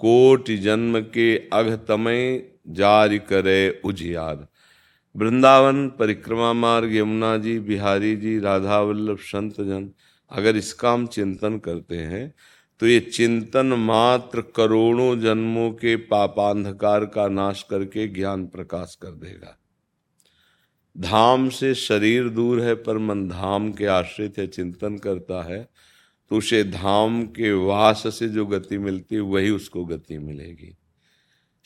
कोट 0.00 0.50
जन्म 0.60 1.00
के 1.00 1.36
अघतमय 1.52 2.42
जारी 2.68 3.18
करे 3.18 3.80
उजियार। 3.84 4.46
वृंदावन 5.14 5.88
परिक्रमा 5.98 6.52
मार्ग, 6.52 6.94
यमुना 6.96 7.36
जी, 7.36 7.58
बिहारी 7.60 8.14
जी, 8.16 8.38
राधा 8.38 8.80
वल्लभ, 8.80 9.18
संत 9.18 9.60
जन, 9.60 9.90
अगर 10.30 10.56
इसका 10.56 10.92
हम 10.92 11.06
चिंतन 11.08 11.58
करते 11.58 11.96
हैं 11.96 12.34
तो 12.80 12.86
ये 12.86 13.00
चिंतन 13.00 13.66
मात्र 13.78 14.42
करोड़ों 14.56 15.18
जन्मों 15.20 15.70
के 15.72 15.96
पापांधकार 16.08 17.04
का 17.06 17.26
नाश 17.28 17.62
करके 17.70 18.06
ज्ञान 18.08 18.46
प्रकाश 18.46 18.94
कर 19.02 19.10
देगा। 19.18 19.56
धाम 20.96 21.48
से 21.48 21.74
शरीर 21.74 22.28
दूर 22.28 22.60
है, 22.60 22.74
पर 22.74 22.98
मन 22.98 23.28
धाम 23.28 23.70
के 23.72 23.86
आश्रित 23.88 24.38
है 24.38 24.46
चिंतन 24.46 24.96
करता 24.98 25.42
है 25.42 25.68
तो 26.30 26.36
उसे 26.36 26.62
धाम 26.64 27.22
के 27.28 27.52
वास 27.54 28.02
से 28.08 28.28
जो 28.28 28.44
गति 28.46 28.78
मिलती 28.78 29.14
है, 29.14 29.20
वही 29.20 29.50
उसको 29.50 29.84
गति 29.84 30.18
मिलेगी। 30.18 30.66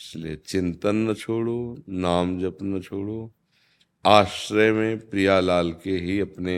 इसलिए 0.01 0.37
चिंतन 0.37 0.97
न 1.09 1.14
छोड़ो, 1.14 1.77
नाम 1.89 2.39
जप 2.41 2.59
न 2.62 2.81
छोड़ो। 2.81 3.33
आश्रय 4.05 4.72
में 4.72 5.09
प्रियालाल 5.11 5.70
के 5.85 5.97
ही 5.99 6.18
अपने 6.20 6.57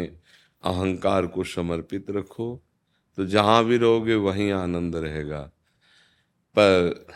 अहंकार 0.65 1.27
को 1.27 1.45
समर्पित 1.45 2.11
रखो 2.11 2.63
तो 3.19 3.27
जहाँ 3.27 3.65
भी 3.65 3.77
रहोगे, 3.79 4.15
वहीं 4.15 4.51
आनंद 4.53 4.97
रहेगा। 4.97 5.41
पर 6.55 7.07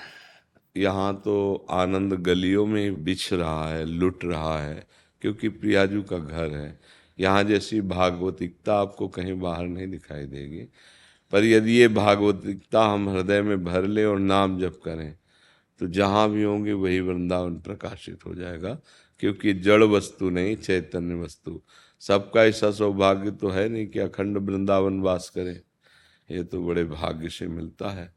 यहाँ 0.76 1.14
तो 1.24 1.66
आनंद 1.70 2.12
गलियों 2.22 2.66
में 2.66 3.02
बिछ 3.04 3.32
रहा 3.32 3.68
है, 3.68 3.84
लुट 3.84 4.24
रहा 4.24 4.58
है 4.58 4.86
क्योंकि 5.22 5.48
प्रियाजू 5.48 6.02
का 6.02 6.18
घर 6.18 6.50
है। 6.50 6.80
यहाँ 7.18 7.44
जैसी 7.44 7.80
भागवतिकता 7.80 8.80
आपको 8.80 9.08
कहीं 9.08 9.38
बाहर 9.40 9.66
नहीं 9.66 9.88
दिखाई 9.88 10.26
देगी। 10.26 10.62
पर 11.32 11.44
यदि 11.44 11.72
ये 11.72 11.88
भागवतिकता 11.88 12.84
हम 12.84 13.08
हृदय 13.08 13.42
में 13.42 13.64
भर 13.64 13.86
ले 13.86 14.04
और 14.04 14.18
नाम 14.18 14.58
जप 14.60 14.80
करें 14.84 15.14
तो 15.80 15.86
जहाँ 15.86 16.28
भी 16.30 16.42
होंगे 16.42 16.72
वही 16.72 17.00
वृंदावन 17.00 17.54
प्रकाशित 17.56 18.26
हो 18.26 18.34
जाएगा। 18.34 18.78
क्योंकि 19.20 19.52
जड़ 19.54 19.82
वस्तु 19.82 20.30
नहीं, 20.30 20.56
चैतन्य 20.56 21.14
वस्तु। 21.14 21.60
सबका 22.00 22.44
ऐसा 22.44 22.70
सौभाग्य 22.70 23.30
तो 23.30 23.48
है 23.48 23.68
नहीं 23.68 23.86
कि 23.86 23.98
अखंड 23.98 24.38
वृंदावन 24.38 25.00
वास 25.00 25.28
करें। 25.28 25.60
ये 26.30 26.42
तो 26.44 26.62
बड़े 26.66 26.84
भाग्य 26.84 27.28
से 27.28 27.46
मिलता 27.46 27.90
है। 27.90 28.14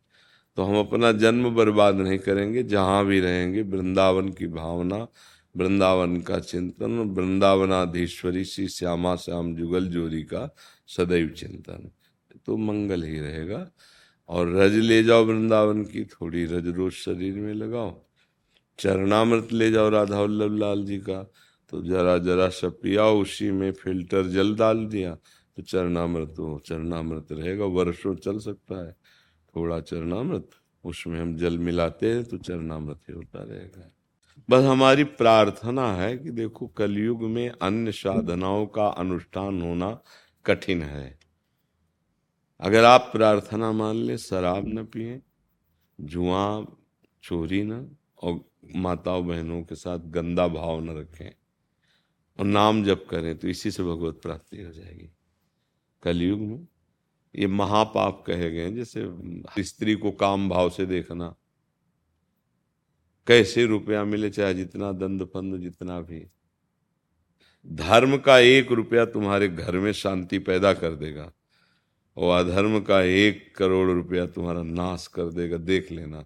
तो 0.56 0.64
हम 0.64 0.80
अपना 0.80 1.12
जन्म 1.12 1.50
बर्बाद 1.56 1.96
नहीं 1.96 2.20
करेंगे। 2.20 2.64
जहाँ 2.64 3.06
भी 3.06 3.20
रहेंगे, 3.20 3.62
वृंदावन 3.62 4.30
की 4.30 4.48
भावना 4.48 5.08
वृंदावन 5.56 6.20
का 6.22 6.40
चिंतन, 6.40 7.00
वृंदावनाधीश्वरी 7.16 8.46
श्री 8.46 8.68
श्यामा 8.68 9.16
श्याम 9.16 9.56
जुगल 9.56 9.88
जोरी 9.88 10.24
का 10.24 10.50
सदैव 10.88 11.30
चिंतन। 11.30 11.90
तो 12.46 12.58
मंगल 12.58 13.04
ही 13.04 13.20
रहेगा। 13.20 13.68
और 14.30 14.50
रज 14.50 14.76
ले 14.76 15.04
जाओ 15.04 15.26
वृंदावन 15.26 15.84
की, 15.84 16.04
थोड़ी 16.06 16.46
रज 16.46 16.68
रोज 16.68 16.94
शरीर 16.94 17.36
में 17.36 17.54
लगाओ। 17.54 18.02
चरणामृत 18.80 19.52
ले 19.54 19.72
जाओ 19.72 19.90
राधा 19.90 20.20
वल्लभ 20.22 20.58
लाल 20.58 20.84
जी 20.86 20.98
का 21.00 21.22
तो 21.74 21.82
जरा 21.84 22.18
जरा 22.18 22.48
सा 22.50 22.70
पिया 22.82 23.06
उसी 23.08 23.50
में 23.52 23.72
फ़िल्टर 23.72 24.28
जल 24.28 24.56
डाल 24.56 24.86
दिया 24.86 25.14
तो 25.58 25.62
चरणामृत 25.62 26.36
हो 26.40 26.62
चरणामृत 26.66 27.32
रहेगा, 27.32 27.66
वर्षों 27.66 28.16
चल 28.16 28.40
सकता 28.40 28.86
है। 28.86 28.92
थोड़ा 29.54 29.80
चरणामृत, 29.82 30.50
उसमें 30.84 31.20
हम 31.20 31.36
जल 31.38 31.58
मिलाते 31.58 32.12
हैं 32.12 32.24
तो 32.24 32.38
चरणामृत 32.38 33.00
ही 33.10 33.14
होता 33.16 33.44
रहेगा। 33.44 33.92
बस 34.50 34.64
हमारी 34.64 35.04
प्रार्थना 35.04 35.92
है 35.94 36.18
कि 36.18 36.32
देखो 36.32 36.68
कलयुग 36.68 37.22
में 37.24 37.50
अन्य 37.50 37.92
साधनाओं 37.92 38.66
का 38.66 38.88
अनुष्ठान 38.88 39.62
होना 39.62 39.92
कठिन 40.46 40.82
है। 40.84 41.20
अगर 42.60 42.84
आप 42.84 43.10
प्रार्थना 43.14 43.72
मान 43.72 43.96
ले, 43.96 44.18
शराब 44.18 44.68
न 44.68 44.84
पिए, 44.86 45.22
जुआ, 46.00 46.66
चोरी 47.24 47.64
न, 47.64 47.96
और 48.24 48.40
माताओं 48.76 49.26
बहनों 49.28 49.62
के 49.64 49.76
साथ 49.76 50.00
गंदा 50.10 50.48
भाव 50.48 50.80
न 50.80 50.98
रखें, 50.98 51.32
और 52.40 52.46
नाम 52.46 52.84
जप 52.84 53.06
करें 53.10 53.38
तो 53.38 53.48
इसी 53.48 53.72
से 53.72 53.84
भगवत 53.84 54.20
प्राप्ति 54.24 54.62
हो 54.62 54.72
जाएगी। 54.72 55.10
कलयुग 56.04 56.40
में 56.40 56.68
ये 57.36 57.48
महापाप 57.48 58.24
कहे 58.28 58.52
गए 58.52 58.72
जैसे 58.72 59.64
स्त्री 59.64 59.96
को 59.96 60.12
काम 60.12 60.50
भाव 60.50 60.70
से 60.70 60.86
देखना 60.86 61.34
कैसे 63.28 63.66
रुपया 63.66 64.04
मिले 64.04 64.30
चाहे 64.30 64.54
जितना 64.54 64.92
दंद 64.92 65.24
फंद 65.24 65.62
जितना 65.62 66.02
भी। 66.02 66.28
धर्म 67.68 68.18
का 68.18 68.40
एक 68.40 68.72
रुपया 68.72 69.06
तुम्हारे 69.06 69.48
घर 69.48 69.78
में 69.78 69.92
शांति 69.92 70.40
पैदा 70.40 70.74
कर 70.74 70.92
देगा 70.92 71.34
और 72.18 72.46
अधर्म 72.46 72.80
का 72.80 73.02
एक 73.02 73.56
करोड़ 73.56 73.92
रुपया 73.92 74.26
तुम्हारा 74.26 74.64
नाश 74.64 75.08
कर 75.08 75.24
देगा, 75.24 75.58
देख 75.58 75.92
लेना। 75.92 76.26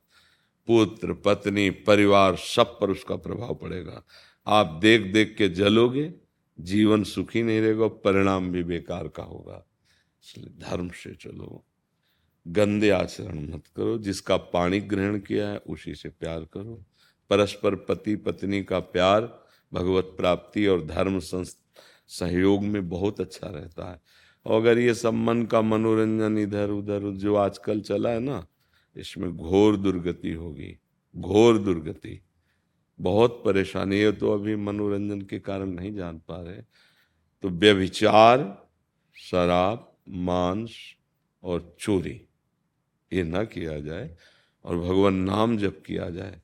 पुत्र, 0.68 1.14
पत्नी, 1.14 1.70
परिवार, 1.70 2.36
सब 2.36 2.78
पर 2.82 2.90
उसका 2.90 3.16
प्रभाव 3.16 3.56
पड़ेगा। 3.56 4.04
आप 4.48 4.80
देख 4.82 5.02
देख 5.14 5.36
के 5.38 5.50
जलोगे, 5.50 6.14
जीवन 6.60 7.04
सुखी 7.04 7.44
नहीं 7.44 7.62
रहेगा 7.62 7.88
परिणाम 7.88 8.52
भी 8.52 8.64
बेकार 8.64 9.08
का 9.08 9.24
होगा। 9.24 9.66
इसलिए 10.24 10.70
धर्म 10.70 10.90
से 10.90 11.16
चलो। 11.16 11.67
गंदे 12.48 12.90
आचरण 12.90 13.40
मत 13.40 13.64
करो। 13.76 13.98
जिसका 13.98 14.38
पानी 14.38 14.80
ग्रहण 14.80 15.20
किया 15.20 15.50
है, 15.50 15.58
उसी 15.58 15.96
से 15.96 16.10
प्यार 16.10 16.40
करो। 16.40 16.84
परस्पर 17.30 17.76
पति, 17.76 18.16
पत्नी 18.16 18.64
का 18.64 18.80
प्यार 18.80 19.46
भगवत 19.74 20.04
प्राप्ति 20.04 20.68
और 20.68 20.86
धर्म 20.86 21.20
सहयोग 22.08 22.64
में 22.64 22.90
बहुत 22.90 23.22
अच्छा 23.22 23.48
रहता 23.48 23.92
है। 23.92 24.02
और 24.46 24.62
अगर 24.62 24.80
ये 24.80 24.94
सब 24.94 25.14
मन 25.14 25.44
का 25.44 25.62
मनोरंजन 25.62 26.38
इधर, 26.38 26.70
उधर, 26.70 27.12
जो 27.12 27.36
आजकल 27.36 27.82
चला 27.82 28.10
है 28.10 28.20
ना, 28.20 28.48
इसमें 28.96 29.38
घोर 29.38 29.78
दुर्गति 29.78 30.32
होगी। 30.34 30.80
घोर 31.18 31.58
दुर्गति। 31.58 32.22
बहुत 33.02 33.42
परेशानी। 33.46 34.00
है 34.00 34.12
तो 34.12 34.32
अभी 34.32 34.56
मनोरंजन 34.56 35.22
के 35.22 35.40
कारण 35.40 35.66
नहीं 35.66 35.96
जान 35.96 36.18
पा 36.18 36.42
रहे। 36.42 36.62
तो 37.42 37.50
व्यभिचार, 37.50 38.68
शराब, 39.16 39.98
मांस 40.10 40.72
और 41.44 41.76
चोरी। 41.80 42.27
ये 43.12 43.24
ना 43.24 43.44
किया 43.44 43.80
जाए 43.80 44.16
और 44.66 44.78
भगवान 44.78 45.14
नाम 45.14 45.58
जब 45.58 45.82
किया 45.82 46.10
जाए 46.10 46.42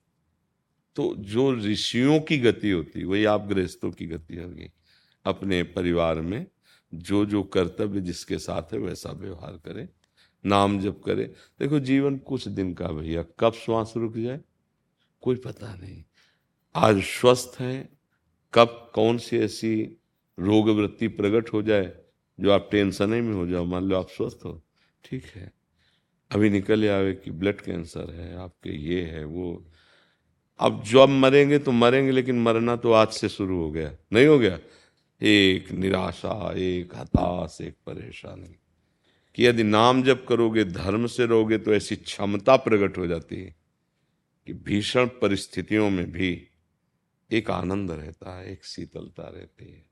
तो 0.95 1.15
जो 1.17 1.51
ऋषियों 1.55 2.19
की 2.19 2.37
गति 2.37 2.69
होती, 2.69 3.03
वही 3.03 3.25
आप 3.25 3.47
गृहस्थों 3.47 3.91
की 3.91 4.05
गति 4.05 4.35
होगी। 4.37 4.69
अपने 5.25 5.63
परिवार 5.63 6.21
में 6.21 6.45
जो 6.93 7.25
जो 7.25 7.43
कर्तव्य 7.43 8.01
जिसके 8.01 8.37
साथ 8.37 8.73
है, 8.73 8.79
वैसा 8.79 9.11
व्यवहार 9.11 9.59
करें, 9.65 9.87
नाम 10.45 10.79
जप 10.79 11.01
करे। 11.05 11.23
देखो, 11.59 11.79
जीवन 11.79 12.17
कुछ 12.17 12.47
दिन 12.47 12.73
का 12.73 12.87
भैया, 12.87 13.23
कब 13.39 13.53
श्वास 13.53 13.93
रुक 13.97 14.17
जाए, 14.17 14.39
कोई 15.21 15.35
पता 15.35 15.75
नहीं। 15.75 16.03
आज 16.75 17.01
स्वस्थ 17.01 17.59
हैं, 17.59 17.97
कब 18.53 18.91
कौन 18.95 19.17
सी 19.17 19.37
ऐसी 19.37 19.97
रोग 20.39 20.69
वृत्ति 20.69 21.07
प्रकट 21.07 21.53
हो 21.53 21.61
जाए, 21.61 21.91
जो 22.39 22.51
आप 22.51 22.69
टेंशन 22.71 23.09
में 23.09 23.33
हो 23.33 23.47
जाओ, 23.47 23.65
मान 23.65 23.83
लो 23.83 23.97
आप 23.97 24.09
स्वस्थ 24.09 24.39
हो, 24.45 24.61
ठीक 25.03 25.25
है। 25.25 25.51
अभी 26.33 26.49
निकल 26.49 26.89
आवे 26.89 27.13
कि 27.13 27.31
ब्लड 27.31 27.61
कैंसर 27.61 28.11
है, 28.11 28.37
आपके 28.37 28.69
ये 28.69 29.01
है, 29.01 29.25
वो। 29.25 29.65
अब 30.59 30.83
जब 30.83 31.09
मरेंगे 31.09 31.59
तो 31.59 31.71
मरेंगे, 31.71 32.11
लेकिन 32.11 32.41
मरना 32.41 32.75
तो 32.75 32.91
आज 32.91 33.07
से 33.07 33.29
शुरू 33.29 33.57
हो 33.57 33.71
गया। 33.71 33.95
नहीं 34.13 34.27
हो 34.27 34.39
गया? 34.39 34.59
एक 35.21 35.71
निराशा, 35.71 36.53
एक 36.57 36.95
हताश, 36.95 37.57
एक 37.61 37.73
परेशानी। 37.73 38.55
कि 39.35 39.47
यदि 39.47 39.63
नाम 39.63 40.03
जब 40.03 40.25
करोगे, 40.25 40.63
धर्म 40.63 41.07
से 41.07 41.25
रहोगे 41.25 41.57
तो 41.57 41.73
ऐसी 41.73 41.95
क्षमता 41.95 42.55
प्रकट 42.55 42.97
हो 42.97 43.07
जाती 43.07 43.35
है 43.35 43.55
कि 44.47 44.53
भीषण 44.53 45.05
परिस्थितियों 45.05 45.89
में 45.89 46.11
भी 46.11 46.47
एक 47.31 47.51
आनंद 47.51 47.91
रहता 47.91 48.39
है, 48.39 48.51
एक 48.51 48.65
शीतलता 48.65 49.23
रहती 49.23 49.65
है, 49.65 49.85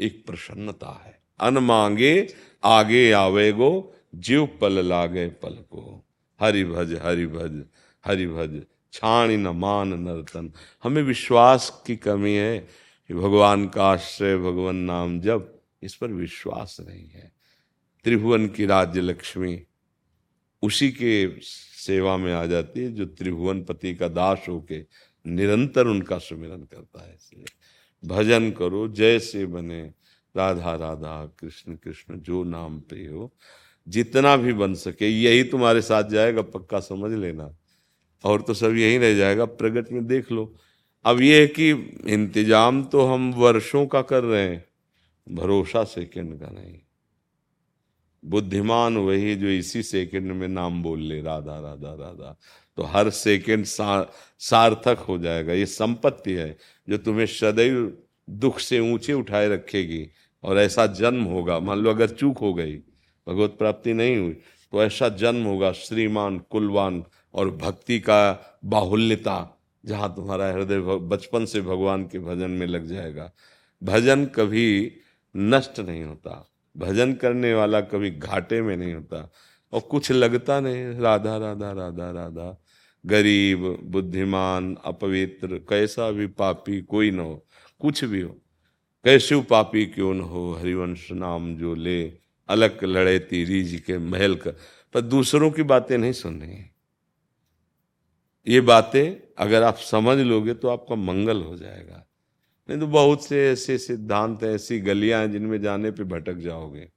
एक 0.00 0.26
प्रसन्नता 0.26 1.02
है। 1.06 1.22
अन 1.40 1.58
मांगे, 1.58 2.34
आगे 2.64 3.12
आवेगो 3.12 3.95
जीव 4.14 4.58
पल 4.60 4.86
लागे 4.86 5.28
पल 5.28 5.54
को। 5.54 6.04
हरि 6.40 6.64
भज 6.64 7.00
हरि 7.02 7.26
भज 7.26 7.64
हरि 8.06 8.26
भज। 8.26 8.62
छाणी 8.92 9.36
न 9.36 9.48
मान 9.48 9.88
नर्तन 9.88 10.52
हमें 10.84 11.02
विश्वास 11.02 11.82
की 11.86 11.96
कमी 11.96 12.34
है 12.34 12.58
कि 13.08 13.14
भगवान 13.14 13.68
का 13.68 13.86
आश्रय, 13.86 14.36
भगवान 14.36 14.76
नाम 14.76 15.20
जब 15.20 15.60
इस 15.82 15.94
पर 15.94 16.08
विश्वास 16.08 16.76
नहीं 16.80 17.08
है। 17.08 17.32
त्रिभुवन 18.04 18.48
की 18.48 18.66
राज्य 18.66 19.00
लक्ष्मी 19.00 19.62
उसी 20.62 20.90
के 20.90 21.40
सेवा 21.40 22.16
में 22.16 22.32
आ 22.32 22.46
जाती 22.46 22.80
है, 22.80 22.92
जो 22.92 23.06
त्रिभुवन 23.06 23.62
पति 23.64 23.94
का 23.94 24.08
दास 24.08 24.46
होके 24.48 24.84
निरंतर 25.26 25.86
उनका 25.86 26.18
सुमिरन 26.18 26.62
करता 26.62 27.06
है। 27.06 27.14
इसलिए 27.14 27.44
भजन 28.04 28.50
करो, 28.50 28.88
जैसे 28.88 29.46
बने। 29.46 29.92
राधा 30.36 30.74
राधा, 30.74 31.26
कृष्ण 31.26 31.76
कृष्ण, 31.76 32.18
जो 32.20 32.44
नाम 32.44 32.80
पे 32.80 32.96
हो। 32.96 33.32
जितना 33.86 34.36
भी 34.36 34.52
बन 34.54 34.74
सके, 34.76 35.08
यही 35.08 35.42
तुम्हारे 35.44 35.80
साथ 35.82 36.08
जाएगा, 36.10 36.42
पक्का 36.44 36.80
समझ 36.82 37.12
लेना। 37.12 37.50
और 38.24 38.42
तो 38.42 38.54
सब 38.54 38.76
यही 38.76 38.98
रह 38.98 39.14
जाएगा 39.14 39.44
प्रगट 39.44 39.92
में 39.92 40.06
देख 40.06 40.32
लो। 40.32 40.52
अब 41.04 41.20
ये 41.20 41.40
है 41.40 41.46
कि 41.48 41.70
इंतज़ाम 42.08 42.82
तो 42.84 43.04
हम 43.06 43.32
वर्षों 43.34 43.86
का 43.86 44.02
कर 44.04 44.24
रहे 44.24 44.42
हैं, 44.42 44.64
भरोसा 45.26 45.84
सेकंड 45.86 46.38
का 46.40 46.50
नहीं। 46.50 46.78
बुद्धिमान 48.22 48.96
वही 48.98 49.34
जो 49.36 49.48
इसी 49.48 49.82
सेकंड 49.84 50.32
में 50.32 50.46
नाम 50.48 50.82
बोल 50.82 51.00
ले, 51.00 51.20
राधा 51.22 51.58
राधा 51.60 51.92
राधा। 51.94 52.36
तो 52.78 52.82
हर 52.84 53.10
सेकंड 53.10 53.64
सार्थक 53.64 55.04
हो 55.08 55.18
जाएगा। 55.18 55.52
ये 55.52 55.66
संपत्ति 55.66 56.32
है 56.32 56.56
जो 56.88 56.96
तुम्हें 56.98 57.26
सदैव 57.28 57.92
दुख 58.28 58.58
से 58.60 58.80
ऊँचे 58.82 59.12
उठाए 59.14 59.48
रखेगी, 59.48 60.06
और 60.44 60.58
ऐसा 60.58 60.86
जन्म 60.88 61.22
होगा। 61.24 61.58
मान 61.60 61.78
लो 61.78 61.90
अगर 61.90 62.08
चूक 62.10 62.38
हो 62.38 62.52
गई 62.54 62.76
भगवत 63.26 63.56
प्राप्ति 63.58 63.92
नहीं 63.92 64.16
हुई 64.16 64.32
तो 64.72 64.82
ऐसा 64.82 65.08
जन्म 65.10 65.44
होगा 65.44 65.70
श्रीमान, 65.72 66.38
कुलवान 66.50 67.02
और 67.34 67.50
भक्ति 67.56 67.98
का 68.00 68.60
बाहुल्यता, 68.64 69.36
जहाँ 69.84 70.14
तुम्हारा 70.16 70.50
हृदय 70.52 70.80
बचपन 70.80 71.44
से 71.44 71.60
भगवान 71.60 72.04
के 72.04 72.18
भजन 72.18 72.50
में 72.50 72.66
लग 72.66 72.86
जाएगा। 72.86 73.30
भजन 73.82 74.24
कभी 74.26 74.92
नष्ट 75.34 75.80
नहीं 75.80 76.02
होता, 76.04 76.46
भजन 76.76 77.12
करने 77.14 77.54
वाला 77.54 77.80
कभी 77.82 78.10
घाटे 78.10 78.60
में 78.62 78.76
नहीं 78.76 78.94
होता, 78.94 79.30
और 79.72 79.80
कुछ 79.80 80.10
लगता 80.12 80.58
नहीं, 80.60 80.84
राधा 81.00 81.36
राधा 81.36 81.70
राधा 81.72 82.10
राधा, 82.10 82.56
गरीब, 83.04 83.66
बुद्धिमान, 83.84 84.76
अपवित्र, 84.84 85.58
कैसा 85.68 86.10
भी 86.10 86.26
पापी 86.26 86.80
कोई 86.82 87.10
न 87.10 87.18
हो, 87.20 87.46
कुछ 87.80 88.04
भी 88.04 88.20
हो, 88.20 88.36
कैसे 89.04 89.40
पापी 89.50 89.86
क्यों 89.86 90.14
न 90.14 90.20
हो, 90.22 90.52
हरिवंश 90.52 91.10
नाम 91.12 91.54
जो 91.56 91.74
ले 91.74 92.02
अलग 92.48 92.84
लड़े 92.84 93.18
तीरी 93.18 93.64
जी 93.64 93.78
के 93.78 93.98
महल 93.98 94.36
का। 94.36 94.50
पर 94.94 95.00
दूसरों 95.00 95.50
की 95.50 95.62
बातें 95.62 95.98
नहीं 95.98 96.12
सुन 96.12 96.40
सुननी 96.40 96.70
ये 98.48 98.60
बातें 98.60 99.34
अगर 99.38 99.62
आप 99.62 99.76
समझ 99.76 100.18
लोगे 100.18 100.54
तो 100.54 100.68
आपका 100.68 100.94
मंगल 100.94 101.42
हो 101.42 101.56
जाएगा। 101.56 102.06
नहीं 102.70 102.80
तो 102.80 102.86
बहुत 102.86 103.24
से 103.24 103.50
ऐसे 103.50 103.78
सिद्धांत 103.78 104.42
हैं 104.42 104.50
ऐसी 104.50 104.80
गलियाँ 104.80 105.20
हैं 105.20 105.32
जिनमें 105.32 105.62
जाने 105.62 105.90
पे 105.90 106.04
भटक 106.04 106.34
जाओगे। 106.34 106.88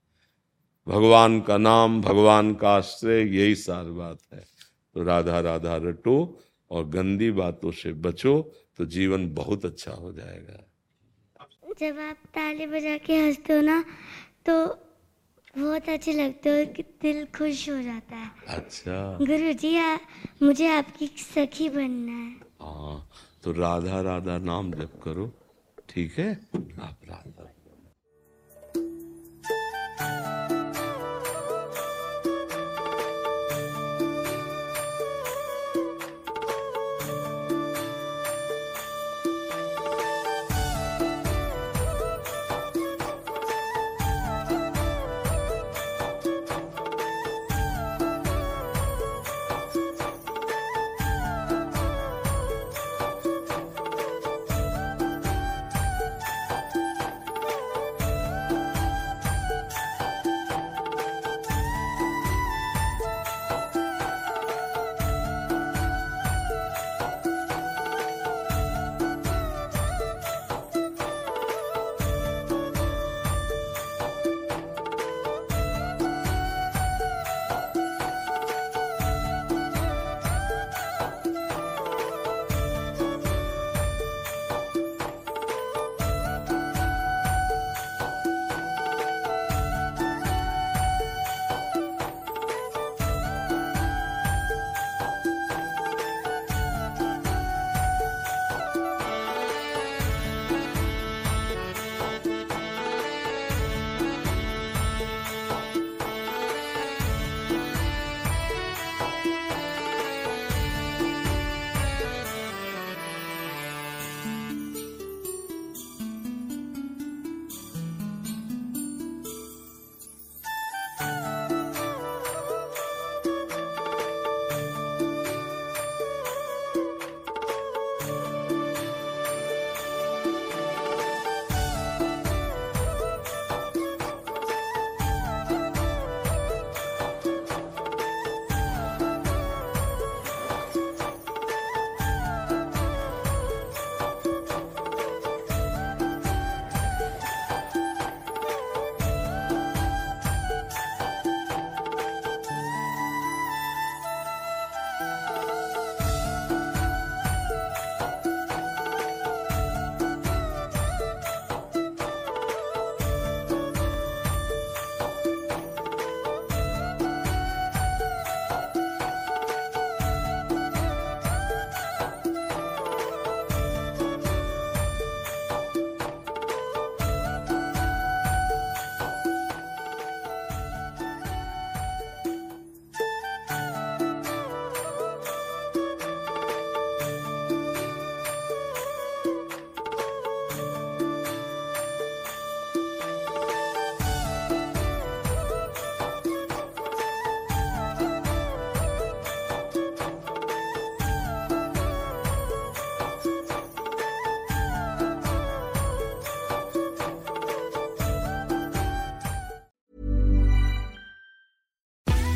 भगवान 0.87 1.41
का 1.41 1.57
नाम, 1.57 2.01
भगवान 2.01 2.55
का 2.55 2.69
आश्रय, 2.69 3.21
यही 3.21 3.55
सार 3.55 3.85
बात 3.85 4.19
है। 4.33 4.45
तो 4.93 5.03
राधा 5.03 5.39
राधा 5.39 5.75
रटो 5.77 6.39
और 6.71 6.87
गंदी 6.87 7.31
बातों 7.31 7.71
से 7.71 7.93
बचो 7.93 8.55
तो 8.77 8.85
जीवन 8.85 9.33
बहुत 9.33 9.65
अच्छा 9.65 9.91
हो 9.91 10.13
जाएगा। 10.13 10.65
जब 11.79 11.99
आप 11.99 12.15
ताली 12.15 12.65
बजा 12.65 12.97
के 12.97 13.15
हँसते 13.15 13.53
हो 13.53 13.61
ना 13.61 13.85
तो 14.45 14.85
बहुत 15.57 15.89
अच्छे 15.89 16.13
लगते 16.13 16.49
हो 16.49 16.65
कि 16.73 16.83
दिल 17.01 17.25
खुश 17.37 17.69
हो 17.69 17.81
जाता 17.83 18.15
है। 18.15 18.29
अच्छा। 18.47 18.97
गुरु 19.21 19.53
जी 19.53 19.75
आ, 19.77 19.97
मुझे 20.43 20.67
आपकी 20.67 21.07
सखी 21.17 21.69
बनना 21.69 22.11
है। 22.11 22.31
हाँ 22.61 23.09
तो 23.43 23.51
राधा 23.51 24.01
राधा 24.01 24.37
नाम 24.37 24.71
जप 24.73 24.99
करो 25.03 25.25
ठीक 25.89 26.17
है? 26.19 26.31
आप 26.81 26.99
राधा। 27.09 27.38